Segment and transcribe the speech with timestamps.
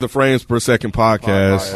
[0.00, 1.74] The Frames Per Second podcast.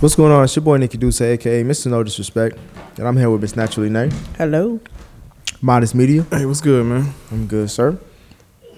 [0.00, 0.42] What's going on?
[0.42, 1.86] It's your boy Nicky Duce, aka Mr.
[1.86, 2.58] No Disrespect,
[2.98, 4.80] and I'm here with Miss Naturally Nay, Hello.
[5.60, 6.26] Modest Media.
[6.30, 7.14] Hey, what's good, man?
[7.30, 7.96] I'm good, sir.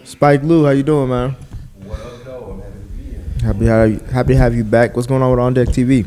[0.05, 1.31] Spike Lou, how you doing, man?
[1.83, 2.51] What up, though?
[2.53, 3.25] I'm happy to be here.
[3.43, 4.95] Happy to have you, happy to have you back.
[4.95, 6.05] What's going on with On Deck TV?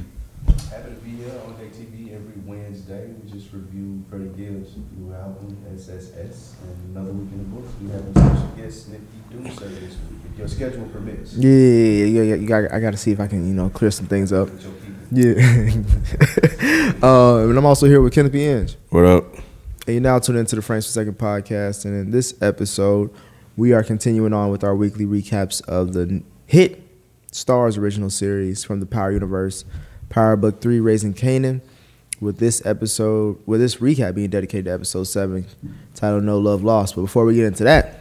[0.70, 3.10] Happy to be here on Deck TV every Wednesday.
[3.24, 7.74] We just review Freddie Gibbs' new album, SSS, and another week in the books.
[7.82, 11.36] We have a special guest, Nicky Duce, this week, if your schedule permits.
[11.36, 12.22] Yeah, yeah, yeah.
[12.22, 14.34] yeah, You got, I got to see if I can, you know, clear some things
[14.34, 14.50] up.
[14.50, 15.86] But you'll keep it.
[17.02, 17.08] Yeah.
[17.08, 18.44] uh, and I'm also here with Kenneth B.
[18.46, 18.76] Inge.
[18.90, 19.36] What up?
[19.86, 21.86] And you're now tune into the Frames Per Second podcast.
[21.86, 23.14] And in this episode,
[23.56, 26.84] we are continuing on with our weekly recaps of the hit
[27.32, 29.64] Starz original series from the Power Universe,
[30.10, 31.62] Power Book 3, Raising Kanan.
[32.20, 35.46] With this episode, with this recap being dedicated to episode 7,
[35.94, 36.96] titled No Love Lost.
[36.96, 38.00] But before we get into that,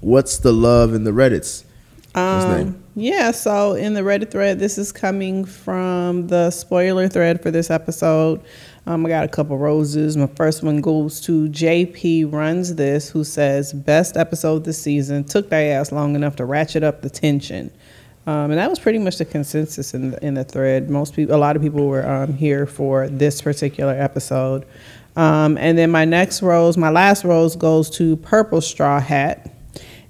[0.00, 1.62] what's the love in the Reddits?
[2.18, 2.68] What's his name?
[2.68, 7.50] Um, yeah, so in the Reddit thread, this is coming from the spoiler thread for
[7.50, 8.40] this episode.
[8.86, 10.16] Um, I got a couple roses.
[10.16, 15.24] My first one goes to JP Runs This, who says, Best episode this season.
[15.24, 17.70] Took their ass long enough to ratchet up the tension.
[18.26, 20.90] Um, and that was pretty much the consensus in the, in the thread.
[20.90, 24.66] Most people, a lot of people were um, here for this particular episode.
[25.16, 29.50] Um, and then my next rose, my last rose goes to Purple Straw Hat.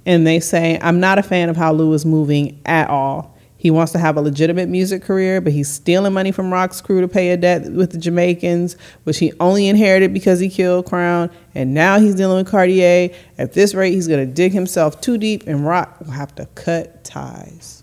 [0.08, 3.36] And they say, I'm not a fan of how Lou is moving at all.
[3.58, 7.02] He wants to have a legitimate music career, but he's stealing money from Rock's crew
[7.02, 11.28] to pay a debt with the Jamaicans, which he only inherited because he killed Crown.
[11.54, 13.10] And now he's dealing with Cartier.
[13.36, 16.46] At this rate, he's going to dig himself too deep, and Rock will have to
[16.54, 17.82] cut ties.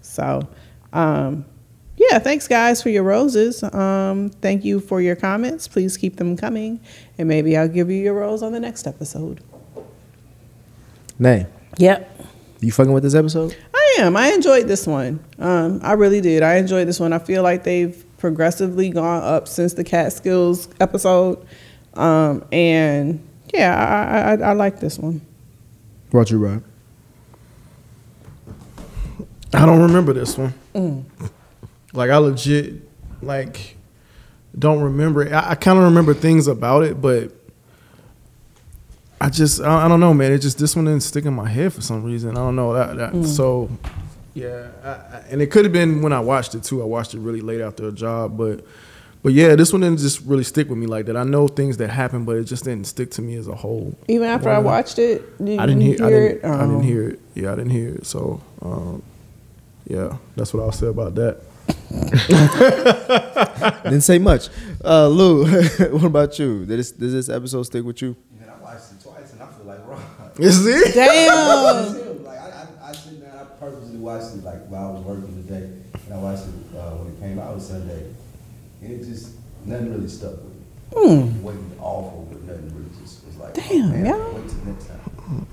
[0.00, 0.48] So,
[0.94, 1.44] um,
[1.98, 3.62] yeah, thanks guys for your roses.
[3.62, 5.68] Um, thank you for your comments.
[5.68, 6.80] Please keep them coming,
[7.18, 9.42] and maybe I'll give you your rose on the next episode.
[11.18, 11.46] Nay,
[11.78, 12.26] Yep.
[12.60, 13.56] you fucking with this episode?
[13.74, 14.16] I am.
[14.16, 15.24] I enjoyed this one.
[15.38, 16.42] Um, I really did.
[16.42, 17.12] I enjoyed this one.
[17.12, 21.46] I feel like they've progressively gone up since the Catskills episode,
[21.94, 25.20] um, and yeah, I, I, I, I like this one.
[26.10, 26.64] What about you, Rob?
[29.54, 31.06] I don't remember this one.
[31.94, 32.74] Like I legit,
[33.22, 33.76] like,
[34.58, 35.32] don't remember it.
[35.32, 37.32] I, I kind of remember things about it, but
[39.20, 40.32] I just, I, I don't know, man.
[40.32, 42.30] It just this one didn't stick in my head for some reason.
[42.30, 42.96] I don't know that.
[42.96, 43.68] that So,
[44.34, 46.80] yeah, I, I, and it could have been when I watched it too.
[46.82, 48.64] I watched it really late after a job, but.
[49.20, 51.16] But yeah, this one didn't just really stick with me like that.
[51.16, 53.98] I know things that happened, but it just didn't stick to me as a whole.
[54.06, 54.64] Even after I Why not?
[54.64, 56.04] watched it, did I didn't you hear.
[56.06, 56.44] I didn't, it.
[56.44, 56.80] I didn't Oh.
[56.80, 57.20] hear it.
[57.34, 58.06] Yeah, I didn't hear it.
[58.06, 59.02] So, um,
[59.88, 61.40] yeah, that's what I'll say about that.
[63.84, 64.48] Didn't say much.
[64.84, 65.46] Uh, Lou,
[65.90, 66.64] what about you?
[66.64, 68.14] Did this, does this episode stick with you?
[68.38, 69.66] Man, I watched it twice and I feel
[70.38, 70.48] like Ron.
[70.48, 70.94] Is it?
[70.94, 72.24] Damn.
[72.24, 75.44] like, I, I, I sit down, I purposely watched it like while I was working
[75.44, 75.70] today.
[76.06, 78.06] And I watched it uh, when it came out on Sunday.
[78.82, 79.32] And it just,
[79.64, 80.62] nothing really stuck with me.
[80.94, 81.42] Hmm.
[81.42, 84.34] Wasn't awful, but nothing really just was like, Damn, oh, man, y'all.
[84.34, 85.46] wait till next time.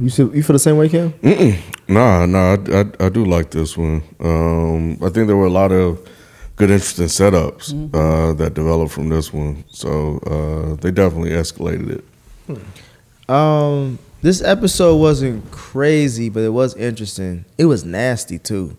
[0.00, 1.14] You feel, you feel the same way, Kim?
[1.86, 4.02] Nah, nah, I, I, I do like this one.
[4.20, 6.00] Um, I think there were a lot of
[6.56, 9.64] good, interesting setups uh, that developed from this one.
[9.70, 12.04] So uh, they definitely escalated it.
[13.28, 17.44] Um, this episode wasn't crazy, but it was interesting.
[17.58, 18.76] It was nasty too.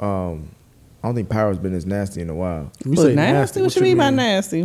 [0.00, 0.50] Um,
[1.02, 2.70] I don't think Power's been this nasty in a while.
[2.84, 3.62] You Was say nasty?
[3.62, 4.62] What you mean by nasty?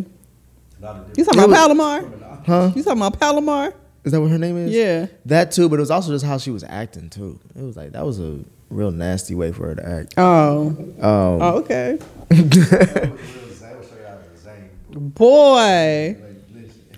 [0.82, 2.42] A lot of You talking about was- Palomar?
[2.46, 2.72] Huh?
[2.76, 3.74] You talking about Palomar?
[4.06, 4.72] Is that what her name is?
[4.72, 5.08] Yeah.
[5.26, 7.38] That too, but it was also just how she was acting too.
[7.58, 8.40] It was like that was a
[8.70, 10.14] real nasty way for her to act.
[10.18, 10.68] Oh.
[10.70, 12.00] Um, Oh, okay.
[12.30, 14.70] That was straight out of the Zane.
[15.10, 16.16] Boy.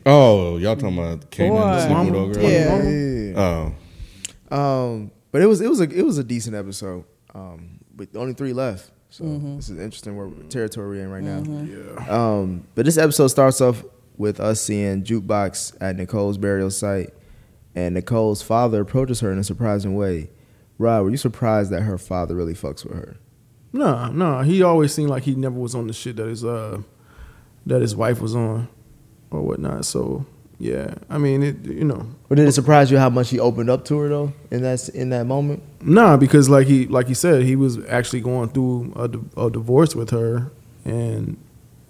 [0.05, 0.13] Like, listen.
[0.13, 1.79] Oh, y'all talking about Kanan Boy.
[1.85, 2.43] sleeping with old girl?
[3.35, 3.73] Yeah.
[4.51, 7.05] Oh, Um, but it was it was a it was a decent episode.
[7.33, 9.55] Um, but only three left, so Mm-hmm.
[9.57, 11.41] this is interesting where territory we're in right now.
[11.63, 12.05] Yeah.
[12.09, 13.83] Um, but this episode starts off
[14.17, 17.11] with us seeing Jukebox at Nicole's burial site,
[17.75, 20.29] and Nicole's father approaches her in a surprising way.
[20.77, 23.17] Rob, were you surprised that her father really fucks with her?
[23.71, 24.41] No, no.
[24.41, 26.81] He always seemed like he never was on the shit that his uh
[27.65, 28.67] that his wife was on
[29.31, 29.85] or whatnot.
[29.85, 30.25] So
[30.59, 30.93] yeah.
[31.09, 31.65] I mean, it.
[31.65, 34.33] You know, But did it surprise you how much he opened up to her though
[34.51, 35.63] in that in that moment?
[35.81, 39.95] Nah, because like he like he said, he was actually going through a, a divorce
[39.95, 40.51] with her,
[40.85, 41.37] and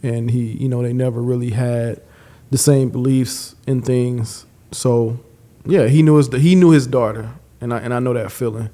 [0.01, 2.01] and he you know they never really had
[2.49, 4.45] the same beliefs in things.
[4.71, 5.19] So
[5.65, 7.29] yeah, he knew his he knew his daughter,
[7.59, 8.69] and I and I know that feeling.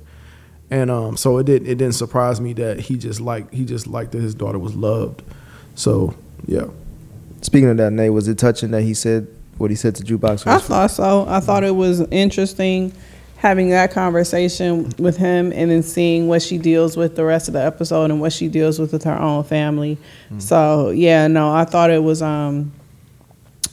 [0.70, 1.68] And um, so it didn't.
[1.68, 4.76] it didn't surprise me that he just like he just liked that his daughter was
[4.76, 5.24] loved.
[5.76, 6.14] So
[6.46, 6.66] yeah,
[7.42, 10.48] Speaking of that, Nate, was it touching that he said what he said to Jukebox?
[10.48, 11.26] I thought so.
[11.28, 12.94] I thought it was interesting
[13.38, 17.54] having that conversation with him and then seeing what she deals with the rest of
[17.54, 19.98] the episode and what she deals with with her own family.
[20.40, 22.72] So yeah, no, I thought it was um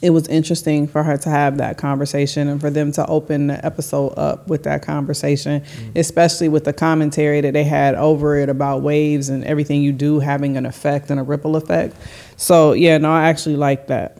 [0.02, 3.64] it was interesting for her to have that conversation and for them to open the
[3.64, 5.96] episode up with that conversation, mm.
[5.96, 10.18] especially with the commentary that they had over it about waves and everything you do
[10.18, 11.96] having an effect and a ripple effect.
[12.36, 14.18] So yeah, no, I actually like that.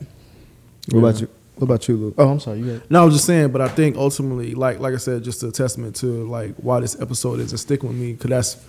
[0.91, 1.29] What about you?
[1.55, 2.15] What about you, Luke?
[2.17, 2.59] Oh, I'm sorry.
[2.59, 5.23] You got No, I was just saying, but I think ultimately, like like I said,
[5.23, 8.65] just a testament to like why this episode isn't sticking with me because that's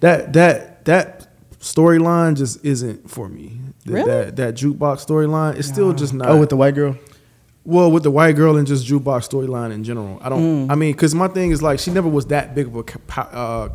[0.00, 1.28] that that that
[1.60, 3.60] storyline just isn't for me.
[3.86, 4.06] That- Really?
[4.10, 6.28] That that jukebox storyline is still just not.
[6.28, 6.96] oh with the white girl.
[7.64, 10.18] well, with the white girl and just jukebox storyline in general.
[10.22, 10.70] I don't.
[10.70, 13.68] I mean, because my thing is like she never was that big of a uh,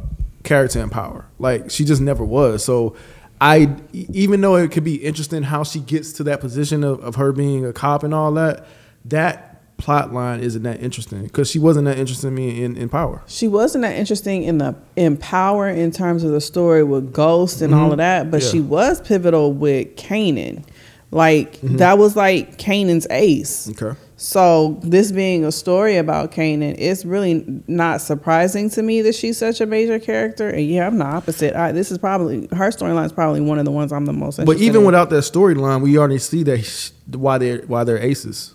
[0.44, 1.26] character in power.
[1.40, 2.64] Like she just never was.
[2.64, 2.96] So.
[3.42, 7.16] I, even though it could be interesting how she gets to that position of, of
[7.16, 8.66] her being a cop and all that,
[9.04, 12.90] that plot line isn't that interesting because she wasn't that interested in me in, in
[12.90, 13.22] power.
[13.28, 17.62] She wasn't that interesting in the in power in terms of the story with Ghost
[17.62, 17.92] and all mm-hmm.
[17.92, 18.50] of that, but Yeah.
[18.50, 20.64] she was pivotal with Kanan.
[21.12, 21.78] Like mm-hmm.
[21.78, 23.70] that was like Kanan's ace.
[23.70, 23.98] Okay.
[24.18, 29.38] So this being a story about Kanan, it's really not surprising to me that she's
[29.38, 30.50] such a major character.
[30.50, 31.54] And yeah, I'm the opposite.
[31.54, 34.44] I, this is probably her storyline is probably one of the ones I'm the most.
[34.46, 34.86] But even in.
[34.86, 38.54] without that storyline, we already see that why they're why they're aces.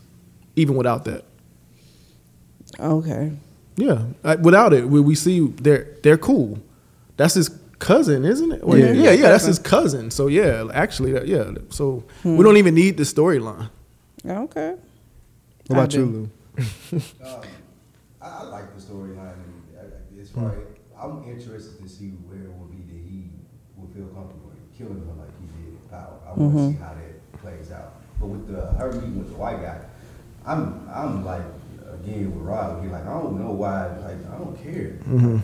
[0.57, 1.25] Even without that.
[2.79, 3.33] okay,
[3.77, 6.59] Yeah, uh, without it, we, we see they're they're cool.
[7.17, 8.65] That's his cousin, isn't it?
[8.65, 8.93] Well, Yeah.
[8.93, 10.11] yeah, yeah, that's his cousin.
[10.11, 11.53] So yeah, actually, that- yeah.
[11.71, 13.71] So we don't even need the storyline.
[14.27, 14.75] okay.
[15.69, 16.05] What about you.
[16.05, 16.31] Lou?
[16.93, 17.03] Um,
[18.21, 19.35] I, I like the storyline.
[19.35, 20.59] and I- As far as
[21.01, 23.31] I'm interested to see where it would be that he
[23.77, 26.19] would feel comfortable in killing her like he did in Power.
[26.27, 27.95] I want to see how that plays out.
[28.21, 29.79] But with the her meeting with the white guy,
[30.51, 31.43] I'm I'm like
[32.03, 32.83] again with Rob.
[32.83, 33.87] He like I don't know why.
[33.99, 34.99] Like I don't care.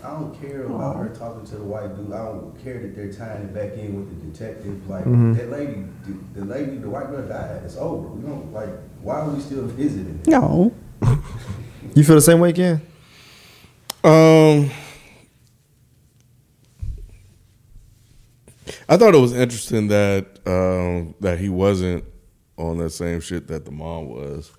[0.05, 2.13] I don't care about her talking to the white dude.
[2.13, 4.89] I don't care that they're tying it back in with the detective.
[4.91, 7.63] Like that lady, the, the lady, the white girl died.
[7.65, 8.09] It's over.
[8.09, 8.71] We don't like.
[9.03, 10.21] Why are we still visiting?
[10.25, 10.29] it?
[10.29, 10.73] No,
[11.95, 12.83] You feel the same way, Ken?
[14.03, 14.71] Um,
[18.89, 22.05] I thought it was interesting that um, that he wasn't
[22.57, 24.51] on that same shit that the mom was,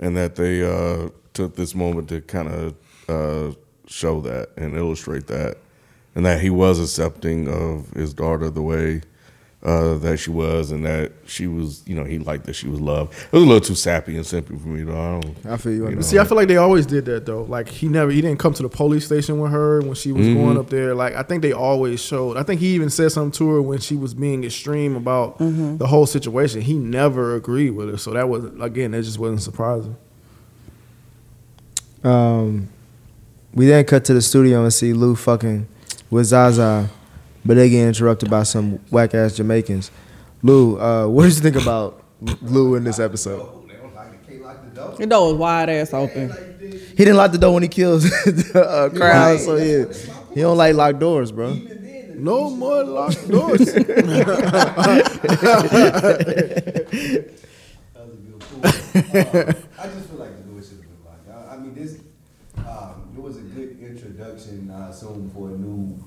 [0.00, 2.74] and that they uh, took this moment to kind of
[3.08, 3.54] uh,
[3.86, 5.58] show that and illustrate that,
[6.14, 9.02] and that he was accepting of his daughter the way
[9.62, 12.80] uh, that she was, and that she was, you know, he liked that she was
[12.80, 13.12] loved.
[13.12, 14.98] It was a little too sappy and simple for me, though.
[14.98, 15.46] I don't.
[15.46, 15.88] I feel you.
[15.88, 16.00] You know.
[16.00, 17.42] See, I feel like they always did that though.
[17.42, 20.26] Like he never, he didn't come to the police station with her when she was
[20.28, 20.94] going up there.
[20.94, 22.38] Like I think they always showed.
[22.38, 25.86] I think he even said something to her when she was being extreme about the
[25.86, 26.62] whole situation.
[26.62, 29.96] He never agreed with her, so that was again, that just wasn't surprising.
[32.02, 32.70] Um,
[33.52, 35.68] we then cut to the studio and see Lou fucking
[36.08, 36.88] with Zaza,
[37.44, 39.90] but they get interrupted by some whack ass Jamaicans.
[40.42, 42.02] Lou, uh, what did you think about
[42.42, 43.40] Lou in this episode?
[43.40, 45.28] Oh, they don't like the can't lock the door.
[45.32, 46.30] was wide ass open.
[46.60, 49.84] He didn't lock the door when he kills the uh, Crown, so yeah,
[50.34, 51.54] he don't like locked doors, bro.
[52.16, 53.72] No more locked doors.
[53.72, 53.86] That
[57.94, 58.64] was a good point.
[58.64, 61.48] Uh, I just feel like the Lewis should have been like.
[61.48, 61.98] I, I mean, this.
[62.58, 65.98] Um, it was a good introduction, I assume, for a new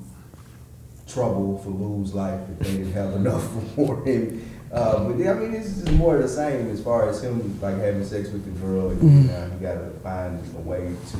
[1.07, 3.43] trouble for Lou's life if they didn't have enough
[3.75, 4.49] for him.
[4.71, 7.21] Uh, but yeah, I mean, this is just more of the same as far as
[7.23, 8.89] him like having sex with the girl.
[8.89, 11.17] And now he got to find a way to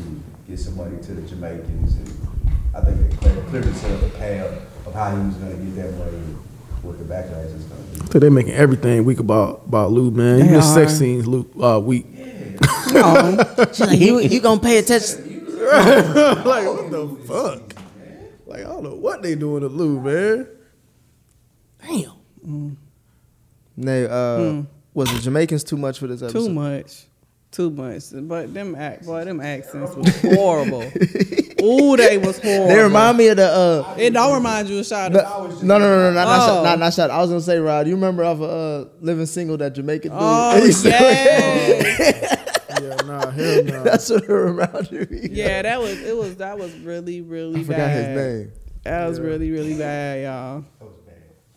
[0.47, 2.27] get some money to the Jamaicans, and
[2.75, 4.51] I think they clearly, clearly set up a path
[4.87, 6.35] of how he was going to get that money, and
[6.81, 8.11] what the backlash is going to be.
[8.11, 10.39] so they making everything weak about about Lou, man.
[10.39, 10.95] Even They the sex are.
[10.95, 12.07] scenes, Lou, uh, weak.
[13.91, 15.45] you, you gonna pay attention?
[15.63, 17.82] like what the fuck?
[18.53, 20.47] Like I don't know what they doing to Lou, man.
[21.81, 22.77] Damn.
[23.75, 24.61] Nay, uh,
[24.93, 26.47] was the Jamaicans too much for this episode?
[26.47, 27.05] Too much.
[27.49, 28.03] Too much.
[28.13, 30.83] But them act boy, them accents was horrible.
[31.63, 32.67] Ooh, they was horrible.
[32.67, 33.47] They remind me of the.
[33.47, 35.11] Uh, It don't remind you of Shot.
[35.11, 36.45] no, no, no, no, no, not, not, Oh.
[36.47, 37.09] shot, not, not shot.
[37.09, 37.87] I was gonna say, Rod.
[37.87, 40.19] You remember of uh, living single that Jamaican dude?
[40.21, 40.55] Oh
[40.85, 42.39] And
[43.03, 43.71] he said- yeah.
[43.73, 43.83] hell no.
[43.83, 45.17] That's what it reminded me.
[45.19, 45.31] of.
[45.31, 48.17] Yeah, that was it was that was really really I forgot bad.
[48.17, 48.51] his name.
[48.83, 50.65] That was really really bad, y'all.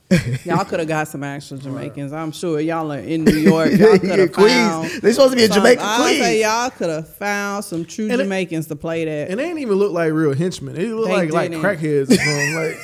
[0.45, 2.13] y'all could have got some actual Jamaicans.
[2.13, 3.73] I'm sure y'all are in New York.
[3.73, 4.53] Y'all could have Queens.
[4.53, 4.89] found.
[5.03, 8.05] They supposed to be in some- Jamaica, I say y'all could have found some true
[8.05, 9.31] And it- Jamaicans to play that.
[9.31, 10.77] And they didn't even look like real henchmen.
[10.77, 11.65] They look They like like didn't.
[11.65, 12.55] crackheads or something.
[12.55, 12.77] Like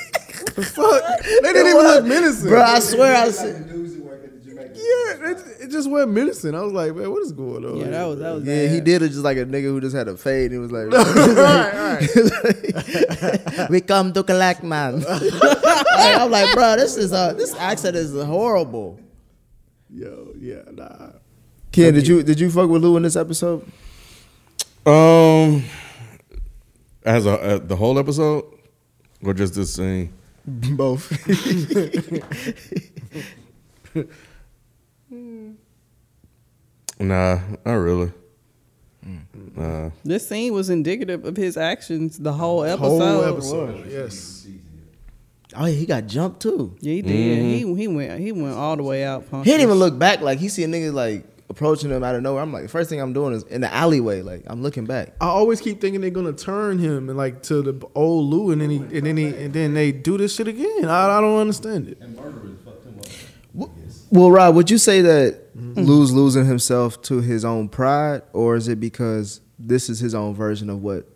[0.47, 1.21] what the fuck?
[1.23, 2.49] They didn't even look menacing.
[2.49, 3.69] Bro, I swear I said.
[4.93, 5.01] The dudes who work at the Jamaican.
[5.23, 6.55] yeah, it, it just wasn't menacing.
[6.55, 7.77] I was like, man, what is going on?
[7.77, 9.97] yeah, that was that was Yeah, he did it just like a nigga who just
[9.97, 10.53] had a fade.
[10.53, 12.09] He was like, right,
[13.71, 15.23] "We come to collect, man." Like,
[16.21, 18.99] I'm like, bro, this is uh, this accent is horrible.
[19.91, 21.11] Yo, yeah, nah.
[21.71, 23.67] Ken, did you did you fuck with Lou in this episode?
[24.85, 25.65] Um,
[27.05, 28.45] as a uh, the whole episode,
[29.23, 30.13] or just this scene?
[30.45, 31.13] Both.
[37.03, 38.13] Nah, not really.
[39.57, 39.91] Nah.
[40.05, 42.99] This scene was indicative of his actions the whole episode.
[42.99, 43.91] Whole episode.
[43.91, 44.47] Yes.
[45.55, 46.77] Oh, yeah, he got jumped too.
[46.81, 47.11] Yeah, he did.
[47.11, 47.77] He mm-hmm.
[47.77, 49.25] he went he went all the way out.
[49.31, 50.21] He didn't even look back.
[50.21, 52.43] Like he see a nigga like approaching him out of nowhere.
[52.43, 54.23] I'm like, first thing I'm doing is in the alleyway.
[54.23, 55.15] Like I'm looking back.
[55.21, 58.61] I always keep thinking they're gonna turn him and like to the old Lou, and
[58.63, 60.87] then he and then he and then they do this shit again.
[60.87, 61.99] I, I don't understand it.
[64.11, 68.69] Well, Rob, would you say that Lou's losing himself to his own pride, or is
[68.69, 71.07] it because this is his own version of what,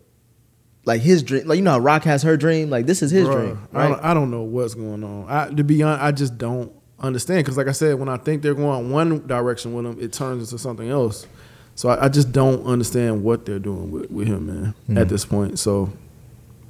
[0.85, 1.47] like his dream?
[1.47, 2.69] Like you know how Rock has her dream.
[2.69, 5.25] Like this is his Bruh, dream, I, don't, I don't know what's going on.
[5.27, 7.45] I, to be honest, I just don't understand.
[7.45, 10.51] Because like I said, when I think they're going one direction with him, it turns
[10.51, 11.25] into something else.
[11.75, 14.75] So I, I just don't understand what they're doing with, with him, man.
[14.87, 14.97] Hmm.
[14.97, 15.91] At this point, so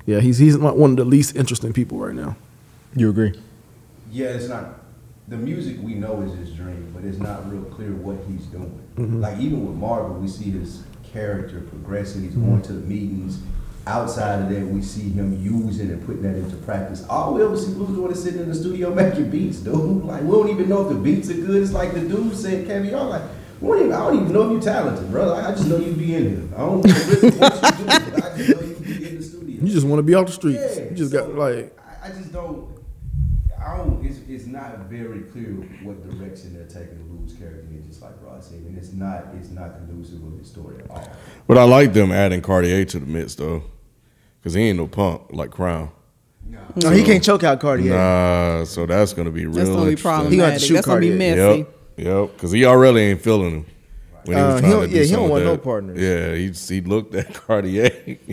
[0.06, 2.38] yeah, he's he's like one of the least interesting people right now.
[2.96, 3.34] You agree?
[4.10, 4.80] Yeah, it's not.
[5.28, 8.82] The music we know is his dream, but it's not real clear what he's doing.
[8.96, 9.20] Mm-hmm.
[9.20, 12.22] Like even with Marvin, we see his character progressing.
[12.24, 12.50] He's Mm-hmm.
[12.50, 13.40] going to the meetings.
[13.86, 17.06] Outside of that, we see him using and putting that into practice.
[17.10, 20.04] All we ever see Blues doing is sitting in the studio making beats, dude.
[20.06, 21.62] Like we don't even know if the beats are good.
[21.62, 23.22] It's like the dude said, Caviar, like
[23.62, 25.28] we don't even, I don't even know if you're talented, bro.
[25.34, 26.48] Like, I just know you be in here.
[26.56, 29.18] I don't know really what you do, but I just know you can be in
[29.18, 29.62] the studio.
[29.64, 30.78] You just want to be off the streets.
[30.78, 32.78] Yeah, you just so, got like I, I just don't.
[33.58, 34.06] I don't.
[34.06, 35.52] It's, it's not very clear
[35.84, 37.68] what direction they're taking Lou's character.
[37.78, 39.26] It's just like Ross said, and it's not.
[39.40, 41.10] It's not conducive with the story at all.
[41.48, 43.64] But I like them adding Cartier to the mix though,
[44.40, 45.92] because he ain't no punk like Crown.
[46.76, 47.94] No, he can't choke out Cartier.
[47.94, 49.56] Nah, so that's gonna be real.
[49.56, 50.32] That's gonna be problematic.
[50.32, 51.40] He gonna have to shoot That's gonna be messy.
[51.60, 52.34] Yep, yep.
[52.34, 53.66] Because he already ain't feeling him.
[54.26, 56.00] When Uh, he trying don't- to do yeah, he some don't of want no partners.
[56.00, 57.90] Yeah, he he looked at Cartier.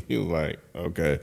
[0.08, 1.18] he was like, okay,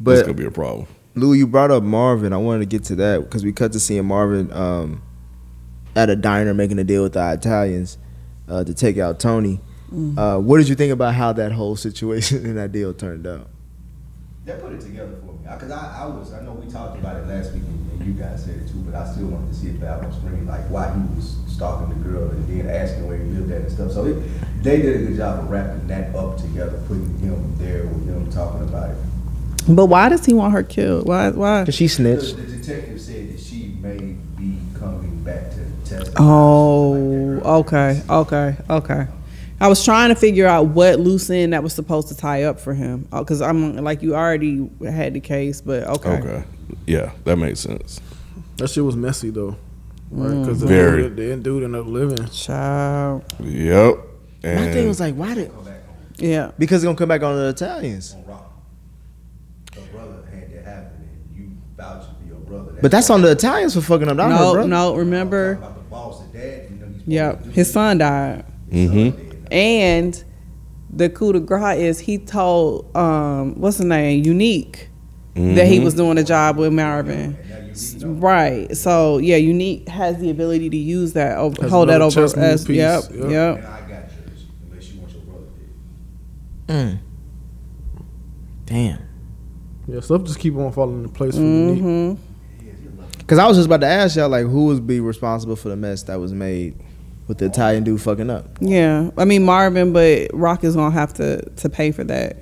[0.00, 0.86] But- this could be a problem.
[1.14, 2.32] Lou, you brought up Marvin.
[2.32, 5.02] I wanted to get to that because we cut to seeing Marvin um,
[5.94, 7.98] at a diner making a deal with the Italians
[8.48, 9.60] uh, to take out Tony.
[10.16, 13.50] Uh, what did you think about how that whole situation and that deal turned out?
[14.46, 16.32] They put it together for me because I, I was.
[16.32, 18.78] I know we talked about it last week, and, and you guys said it too.
[18.78, 21.90] But I still wanted to see it back on screen, like why he was stalking
[21.90, 23.92] the girl and then asking where he lived at and stuff.
[23.92, 27.84] So it, they did a good job of wrapping that up together, putting him there
[27.84, 28.96] with them talking about it.
[29.68, 31.06] But why does he want her killed?
[31.06, 31.30] Why?
[31.30, 31.62] Why?
[31.62, 32.36] Because she The, snitched.
[32.36, 36.18] the detective said that she may be coming back to testify.
[36.20, 36.90] Oh,
[37.36, 39.06] like okay, okay, okay.
[39.60, 42.58] I was trying to figure out what loose end that was supposed to tie up
[42.58, 43.06] for him.
[43.12, 46.10] Uh, because I'm like, you already had the case, but okay.
[46.18, 46.44] Okay,
[46.86, 48.00] yeah, that makes sense.
[48.56, 49.56] that shit was messy though.
[50.10, 50.40] Right?
[50.40, 51.02] Because the, Very.
[51.08, 52.26] dude- the dude ended up living.
[52.26, 53.24] Child.
[53.40, 53.94] Yep.
[54.42, 55.52] My thing was like, why did?
[55.52, 55.66] Come
[56.16, 56.50] Yeah.
[56.58, 58.14] Because it's gonna come back on the Italians.
[58.14, 58.48] on rock.
[59.76, 62.71] Your brother had that happen, and you vouching for your brother.
[62.82, 64.16] But that's on the Italians for fucking up.
[64.16, 64.66] Not her, No, bro.
[64.66, 64.94] no.
[64.96, 65.52] Remember?
[65.52, 67.44] About the boss, the dad, you know, he's supposed Yep.
[67.54, 69.46] His son died, His son Mhm.
[69.52, 70.24] and
[70.94, 74.88] the coup de grace is he told um what's the name Unique
[75.34, 77.18] that he was doing a job with Marvin.
[77.18, 78.12] And now you S- need to know.
[78.14, 78.76] Right.
[78.76, 82.44] So yeah, Unique has the ability to use that, over, hold that over chess move
[82.44, 82.76] as piece.
[82.76, 83.30] yep, Yep.
[83.30, 83.56] yep.
[83.58, 83.88] And I got
[84.92, 85.46] you want your brother
[86.66, 86.76] dead.
[86.76, 86.98] Mm.
[88.66, 88.98] Damn.
[89.88, 92.18] Yeah, stuff just keep on falling into place for Unique.
[93.22, 95.76] Because I was just about to ask y'all, like, who would be responsible for the
[95.76, 96.74] mess that was made
[97.28, 98.46] with the Italian dude fucking up?
[98.60, 99.10] Yeah.
[99.16, 102.36] I mean Marvin, but Rock is gonna have to to pay for that.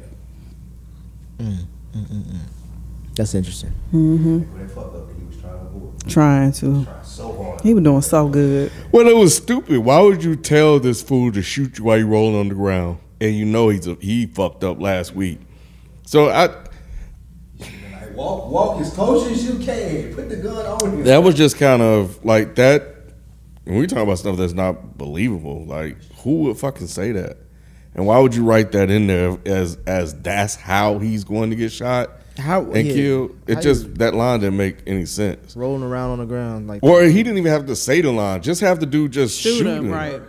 [1.39, 2.37] Mm, mm, mm,
[3.15, 3.71] That's interesting.
[3.91, 6.09] hmm When that fuck up that he was trying to avoid.
[6.09, 6.85] Trying to.
[6.85, 7.61] Trying so hard.
[7.63, 8.73] He was doing so good.
[8.93, 9.79] well, it was stupid.
[9.79, 12.99] Why would you tell this fool to shoot you while you're rolling on the ground,
[13.21, 15.39] and you know he's a, he fucked up last week?
[16.07, 16.70] So I Like,
[18.21, 20.15] walk, walk as close as you can.
[20.15, 21.05] Put the gun on him.
[21.05, 22.97] that was just kind of like that.
[23.65, 27.37] When we talk about stuff that's not believable, like who would fucking say that?
[27.95, 31.57] And why would you write that in there as as that's how he's going to
[31.57, 33.39] get shot How and yeah, killed?
[33.47, 35.57] It how just you that line didn't make any sense.
[35.57, 38.43] rolling around on the ground like Or he didn't even have to say the line.
[38.43, 39.93] Just have the dude just Shoot shoot, him, him.
[39.93, 40.21] right?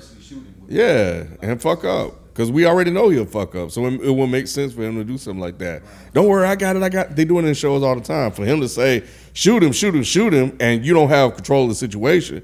[0.67, 2.30] Yeah, and fuck up.
[2.41, 3.69] Because we already know he'll fuck up.
[3.69, 5.83] So it, it will make sense for him to do something like that.
[6.11, 6.81] Don't worry, I got it.
[6.81, 8.31] I got They do it in shows all the time.
[8.31, 11.65] For him to say, shoot him, shoot him, shoot him, and you don't have control
[11.65, 12.43] of the situation,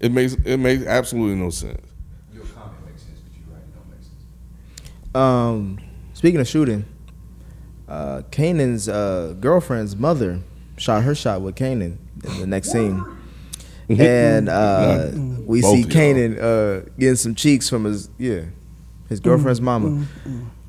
[0.00, 1.80] it makes it makes absolutely no sense.
[2.34, 5.14] Your comment makes sense, but you're right, it don't make sense.
[5.14, 5.78] Um,
[6.12, 6.84] speaking of shooting,
[7.86, 10.40] uh, Kanan's uh, girlfriend's mother
[10.76, 13.04] shot her shot with Kanan in the next scene,
[13.90, 15.88] and uh, we Both see of.
[15.88, 18.46] Kanan uh, getting some cheeks from his yeah
[19.08, 20.06] his girlfriend's mama.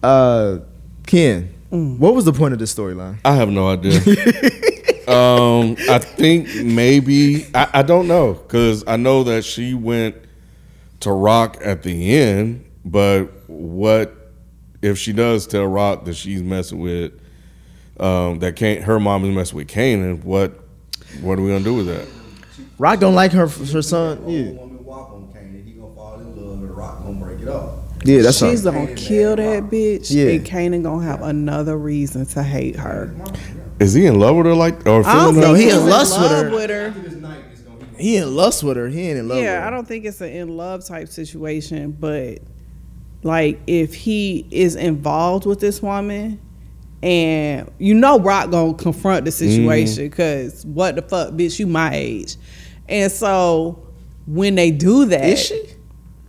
[0.03, 0.60] Uh,
[1.06, 3.17] Ken, what was the point of this storyline?
[3.25, 4.00] I have no idea.
[5.08, 10.15] um, I think maybe I, I don't know because I know that she went
[11.01, 14.15] to Rock at the end, but what
[14.82, 17.13] if she does tell Rock that she's messing with
[18.00, 20.24] um, that can't her mom is messing with Kanan?
[20.24, 20.53] What
[21.22, 22.08] what are we gonna do with that?
[22.77, 24.29] Rock don't like her her son.
[24.29, 24.39] Yeah.
[24.39, 27.41] Yeah, woman walk on Kane, he gonna fall in love, and the rock gonna break
[27.41, 27.79] it up.
[28.08, 28.74] Yeah, that's She's all.
[28.74, 30.32] gonna kill that bitch, Yeah.
[30.32, 33.14] and Kanan gonna have another reason to hate her.
[33.80, 35.46] Is he in love with her like or I don't No, her?
[35.48, 36.52] think he he's in in lust with love her.
[36.52, 36.90] with her.
[37.04, 38.88] This night is gonna be He in lust with her.
[38.88, 39.38] He ain't in love.
[39.38, 39.68] with Yeah, her.
[39.68, 42.40] I don't think it's an in love type situation, but
[43.24, 46.40] like if he is involved with this woman,
[47.04, 49.50] and you know Rock gonna confront the mm-hmm.
[49.52, 52.36] situation because what the fuck, bitch, you my age,
[52.90, 53.84] and so
[54.26, 55.64] when they do that, Is she?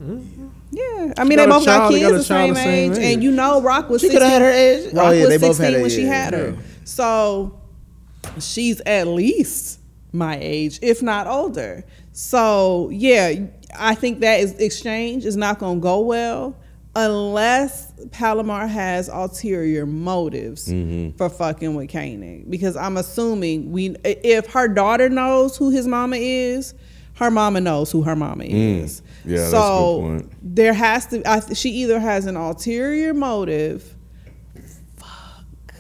[0.03, 0.49] Mm-hmm.
[0.71, 2.99] Yeah, I mean they both got child, they kids got the same, the same age,
[2.99, 3.15] age.
[3.15, 4.93] and you know Rock was She coulda 16 had her age.
[4.93, 6.61] Oh, Rock Oh, yeah, was they both had sixteen when she yeah, had her, yeah.
[6.85, 7.61] so
[8.39, 9.81] she's at least
[10.13, 11.85] my age, if not older.
[12.13, 13.35] So yeah,
[13.79, 16.57] I think that is exchange is not going to go well
[16.97, 21.17] unless Palomar has ulterior motives mm-hmm.
[21.17, 22.51] for fucking with Kanan.
[22.51, 26.75] Because I'm assuming we, if her daughter knows who his mama is,
[27.19, 29.03] her mama knows who her mama is.
[29.25, 30.33] Yeah, that's a good so point.
[30.43, 31.29] there has to.
[31.29, 33.95] I, she either has an ulterior motive.
[34.97, 35.75] Fuck.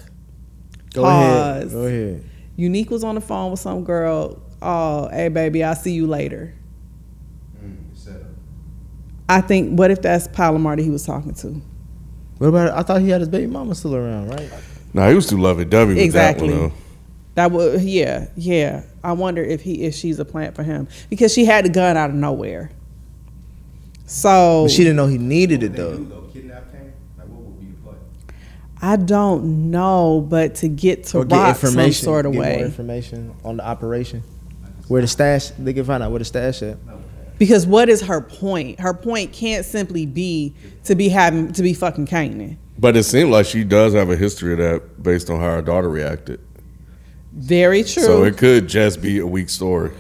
[0.95, 1.71] Go ahead.
[1.71, 2.25] Go ahead.
[2.57, 4.43] Unique was on the phone with some girl.
[4.61, 6.55] Oh, hey baby, I'll see you later.
[7.63, 7.77] mm.
[9.29, 9.79] I think.
[9.79, 11.61] What if that's Palomar that he was talking to?
[12.39, 12.77] What about?
[12.77, 14.51] I thought he had his baby mama still around, right?
[14.95, 16.49] Nah, he was too lovey dovey with Exactly.
[16.49, 16.75] that one though.
[17.35, 17.81] That would.
[17.83, 18.83] Yeah, yeah.
[19.05, 21.97] I wonder if he if she's a plant for him because she had the gun
[21.97, 22.71] out of nowhere.
[24.07, 25.97] So But she didn't know he needed it though.
[25.97, 26.93] though, kidnap Kane.
[27.19, 27.97] Like, what would be the play?
[28.81, 32.39] I don't know, but to get to Or get rock some information, sort of get
[32.39, 32.63] more way.
[32.63, 34.23] information on the operation.
[34.89, 35.51] Where the stash?
[35.59, 36.79] They can find out where the stash at.
[37.39, 38.81] Because what is her point?
[38.81, 42.57] Her point can't simply be to be having to be fucking Kanan.
[42.79, 45.63] But it seemed like she does have a history of that based on how her
[45.63, 46.41] daughter reacted.
[47.39, 48.03] Very true.
[48.03, 49.93] So it could just be a weak story.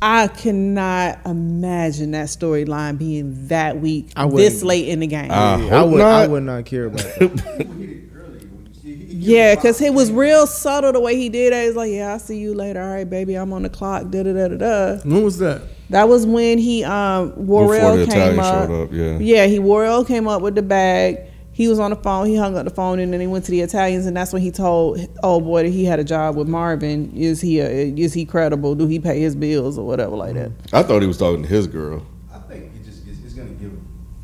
[0.00, 5.30] I cannot imagine that storyline being that weak I this late in the game.
[5.30, 6.00] I I hope would.
[6.00, 6.30] I not.
[6.30, 7.22] would not care about that.
[7.22, 8.46] It early.
[8.48, 11.28] When you see, he- he yeah, because Rock- it was real subtle the way he
[11.28, 11.66] did it.
[11.66, 12.82] He's like, yeah, I'll see you later.
[12.82, 14.10] All right, baby, I'm on the clock.
[14.10, 14.56] Da da da da
[14.96, 15.02] da.
[15.04, 15.62] When was that?
[15.90, 18.68] That was when he um Before Warrell the came Italian up.
[18.68, 19.18] showed up, yeah.
[19.18, 21.18] Yeah, he Warrell came up with the bag.
[21.54, 22.26] He was on the phone.
[22.26, 24.40] He hung up the phone, and then he went to the Italians, and that's when
[24.40, 27.12] he told old boy that he had a job with Marvin.
[27.14, 28.74] Is he a, is he credible?
[28.74, 30.50] Do he pay his bills or whatever like that?
[30.72, 32.06] I thought he was talking to his girl.
[32.32, 33.72] I think it just it's, it's gonna give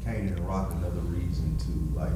[0.05, 2.13] Kane and Rock another reason to like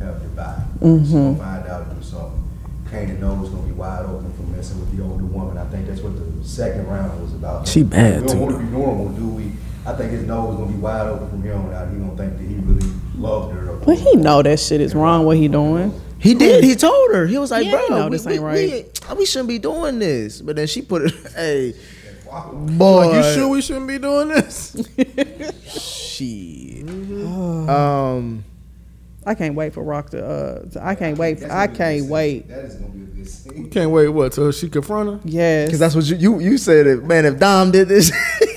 [0.00, 0.58] have their back.
[0.80, 1.04] Mm-hmm.
[1.04, 2.48] She's gonna find out and do something.
[2.90, 5.56] Kane knows gonna be wide open for messing with the older woman.
[5.56, 7.68] I think that's what the second round was about.
[7.68, 9.52] She bad, We don't want to be normal, do we?
[9.86, 11.88] I think his nose is gonna be wide open from here on out.
[11.90, 12.88] He gonna think that he really loved her.
[12.88, 15.24] or- But he know that shit is wrong.
[15.26, 15.98] What he doing?
[16.18, 16.62] He did.
[16.64, 17.26] He told her.
[17.26, 19.48] He was like, Yeah, he "Bro, know we, this we, ain't right." we, we shouldn't
[19.48, 21.74] be doing this." But then she put it, "Hey,
[22.52, 24.76] boy, Like, you sure we shouldn't be doing this?
[25.66, 26.88] shit."
[27.68, 28.44] Um,
[29.26, 30.24] I can't wait for Rock to.
[30.24, 31.36] Uh, to- I can't wait.
[31.40, 32.48] For, That's I gonna be can't wait.
[32.48, 33.70] That is gonna be a good scene.
[33.70, 34.08] Can't wait.
[34.08, 34.32] What?
[34.32, 35.20] Till she confront her?
[35.28, 36.86] Yes, because that's what you, you you said.
[36.86, 38.12] It, man, if Dom did this.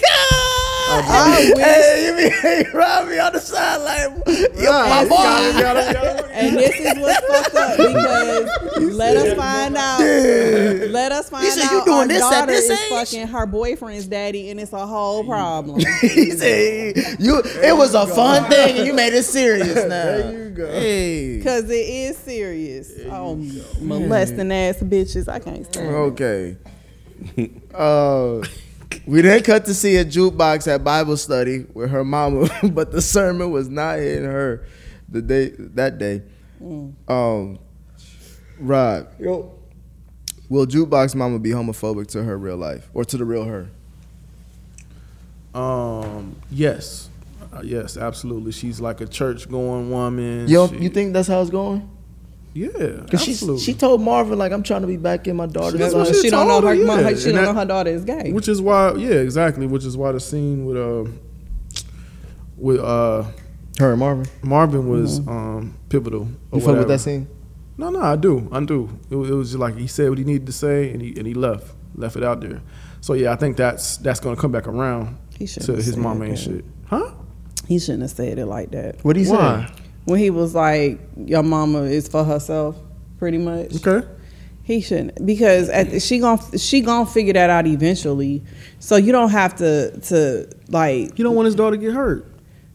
[1.03, 4.21] I wish- Hey, you mean hey, Robbie on the sideline?
[4.57, 6.27] Yo, my Right, boy.
[6.31, 9.99] and this is what's fucked up because let us find out.
[9.99, 11.71] Let us find said, out.
[11.71, 14.73] "You doing our this at daughter this is age?" fucking her boyfriend's daddy, and it's
[14.73, 15.79] a whole problem.
[16.01, 20.31] he said, "You, it was a fun thing, and you made it serious now." there
[20.31, 20.67] you go.
[20.71, 22.91] Hey, Cause it is serious.
[23.09, 23.35] Oh,
[23.81, 25.27] molesting ass bitches.
[25.27, 25.87] I can't stand.
[25.87, 25.93] it.
[25.93, 26.57] okay.
[27.73, 28.45] Uh,
[29.05, 33.01] we then cut to see a jukebox at Bible study with her mama, but the
[33.01, 34.65] sermon was not hitting her.
[35.09, 36.21] the day that day.
[37.07, 37.59] Um,
[38.59, 39.53] Rod, Yo.
[40.49, 43.67] will Jukebox Mama be homophobic to her real life or to the real her?
[45.53, 46.35] Um.
[46.49, 47.09] Yes.
[47.53, 47.97] Uh, yes.
[47.97, 48.51] Absolutely.
[48.51, 50.47] She's like a church going woman.
[50.47, 51.89] Yo, She- you think that's how it's going?
[52.57, 53.05] Yeah.
[53.11, 55.93] Cause she she told Marvin like I'm trying to be back in my daughter's That's
[55.93, 56.07] life.
[56.07, 57.89] what she don't know told her, her, mom- she And don't that- know her daughter
[57.89, 58.31] is gay.
[58.31, 59.67] Which is why, yeah, exactly.
[59.67, 61.11] Which is why the scene with uh,
[62.57, 63.23] with uh,
[63.77, 64.25] Her and Marvin.
[64.41, 66.29] Marvin was um pivotal.
[66.51, 67.27] or You fuck with that scene?
[67.77, 68.89] No, no, I do, I do.
[69.09, 71.13] It, was- it was just like he said what he needed to say, and he
[71.17, 72.61] and he left, left it out there.
[73.01, 75.97] So yeah, I think that's that's gonna come back around He shouldn't to his said
[75.97, 77.11] mama and shit, huh?
[77.67, 79.03] He shouldn't have said it like that.
[79.03, 79.65] What do you Why?
[79.75, 79.81] say?
[80.05, 82.77] When he was like, "Your mama is for herself,"
[83.17, 83.85] pretty much.
[83.85, 84.07] Okay.
[84.63, 88.43] He shouldn't because at, she gon' she gon' figure that out eventually.
[88.79, 91.17] So you don't have to to like.
[91.19, 92.25] You don't want his daughter to get hurt.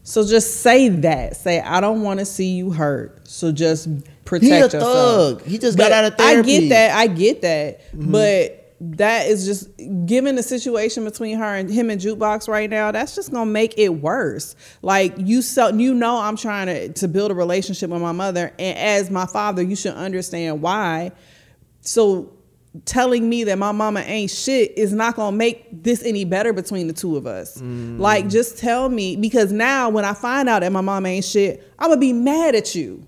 [0.03, 1.35] So just say that.
[1.35, 3.27] Say I don't want to see you hurt.
[3.27, 3.89] So just
[4.25, 4.83] protect He a yourself.
[5.39, 5.41] thug.
[5.43, 6.55] He just But got out of therapy.
[6.55, 6.97] I get that.
[6.97, 7.91] I get that.
[7.93, 8.11] Mm-hmm.
[8.11, 9.69] But that is just
[10.07, 12.91] given the situation between her and him and jukebox right now.
[12.91, 14.55] That's just gonna make it worse.
[14.81, 18.51] Like you so you know I'm trying to to build a relationship with my mother,
[18.57, 21.11] and as my father, you should understand why.
[21.81, 22.33] So
[22.85, 26.87] telling me that my mama ain't shit is not gonna make this any better between
[26.87, 27.61] the two of us.
[27.61, 27.99] Mm.
[27.99, 31.71] Like just tell me because now when I find out that my mama ain't shit,
[31.77, 33.05] I'm gonna be mad at you.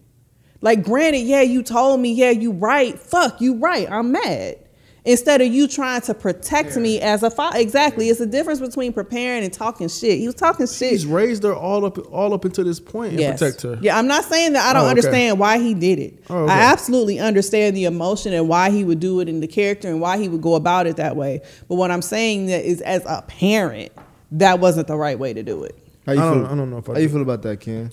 [0.62, 2.98] Like granted, yeah, you told me, yeah, you right.
[3.00, 3.90] Fuck, you right.
[3.90, 4.63] I'm mad.
[5.06, 7.58] Instead of you trying to protect me as a father.
[7.60, 8.08] Exactly.
[8.08, 10.18] It's the difference between preparing and talking shit.
[10.18, 10.92] He was talking shit.
[10.92, 13.38] He's raised her all up all up into this point and Yes.
[13.40, 13.78] protect her.
[13.82, 14.90] Yeah, I'm not saying that I don't Oh, okay.
[14.92, 16.20] understand why he did it.
[16.30, 16.54] Oh, okay.
[16.54, 20.00] I absolutely understand the emotion and why he would do it in the character and
[20.00, 21.42] why he would go about it that way.
[21.68, 23.92] But what I'm saying that is as a parent,
[24.32, 25.78] that wasn't the right way to do it.
[26.06, 26.46] How you I don't- feel?
[26.54, 27.92] I don't know if I How you feel about that, Ken?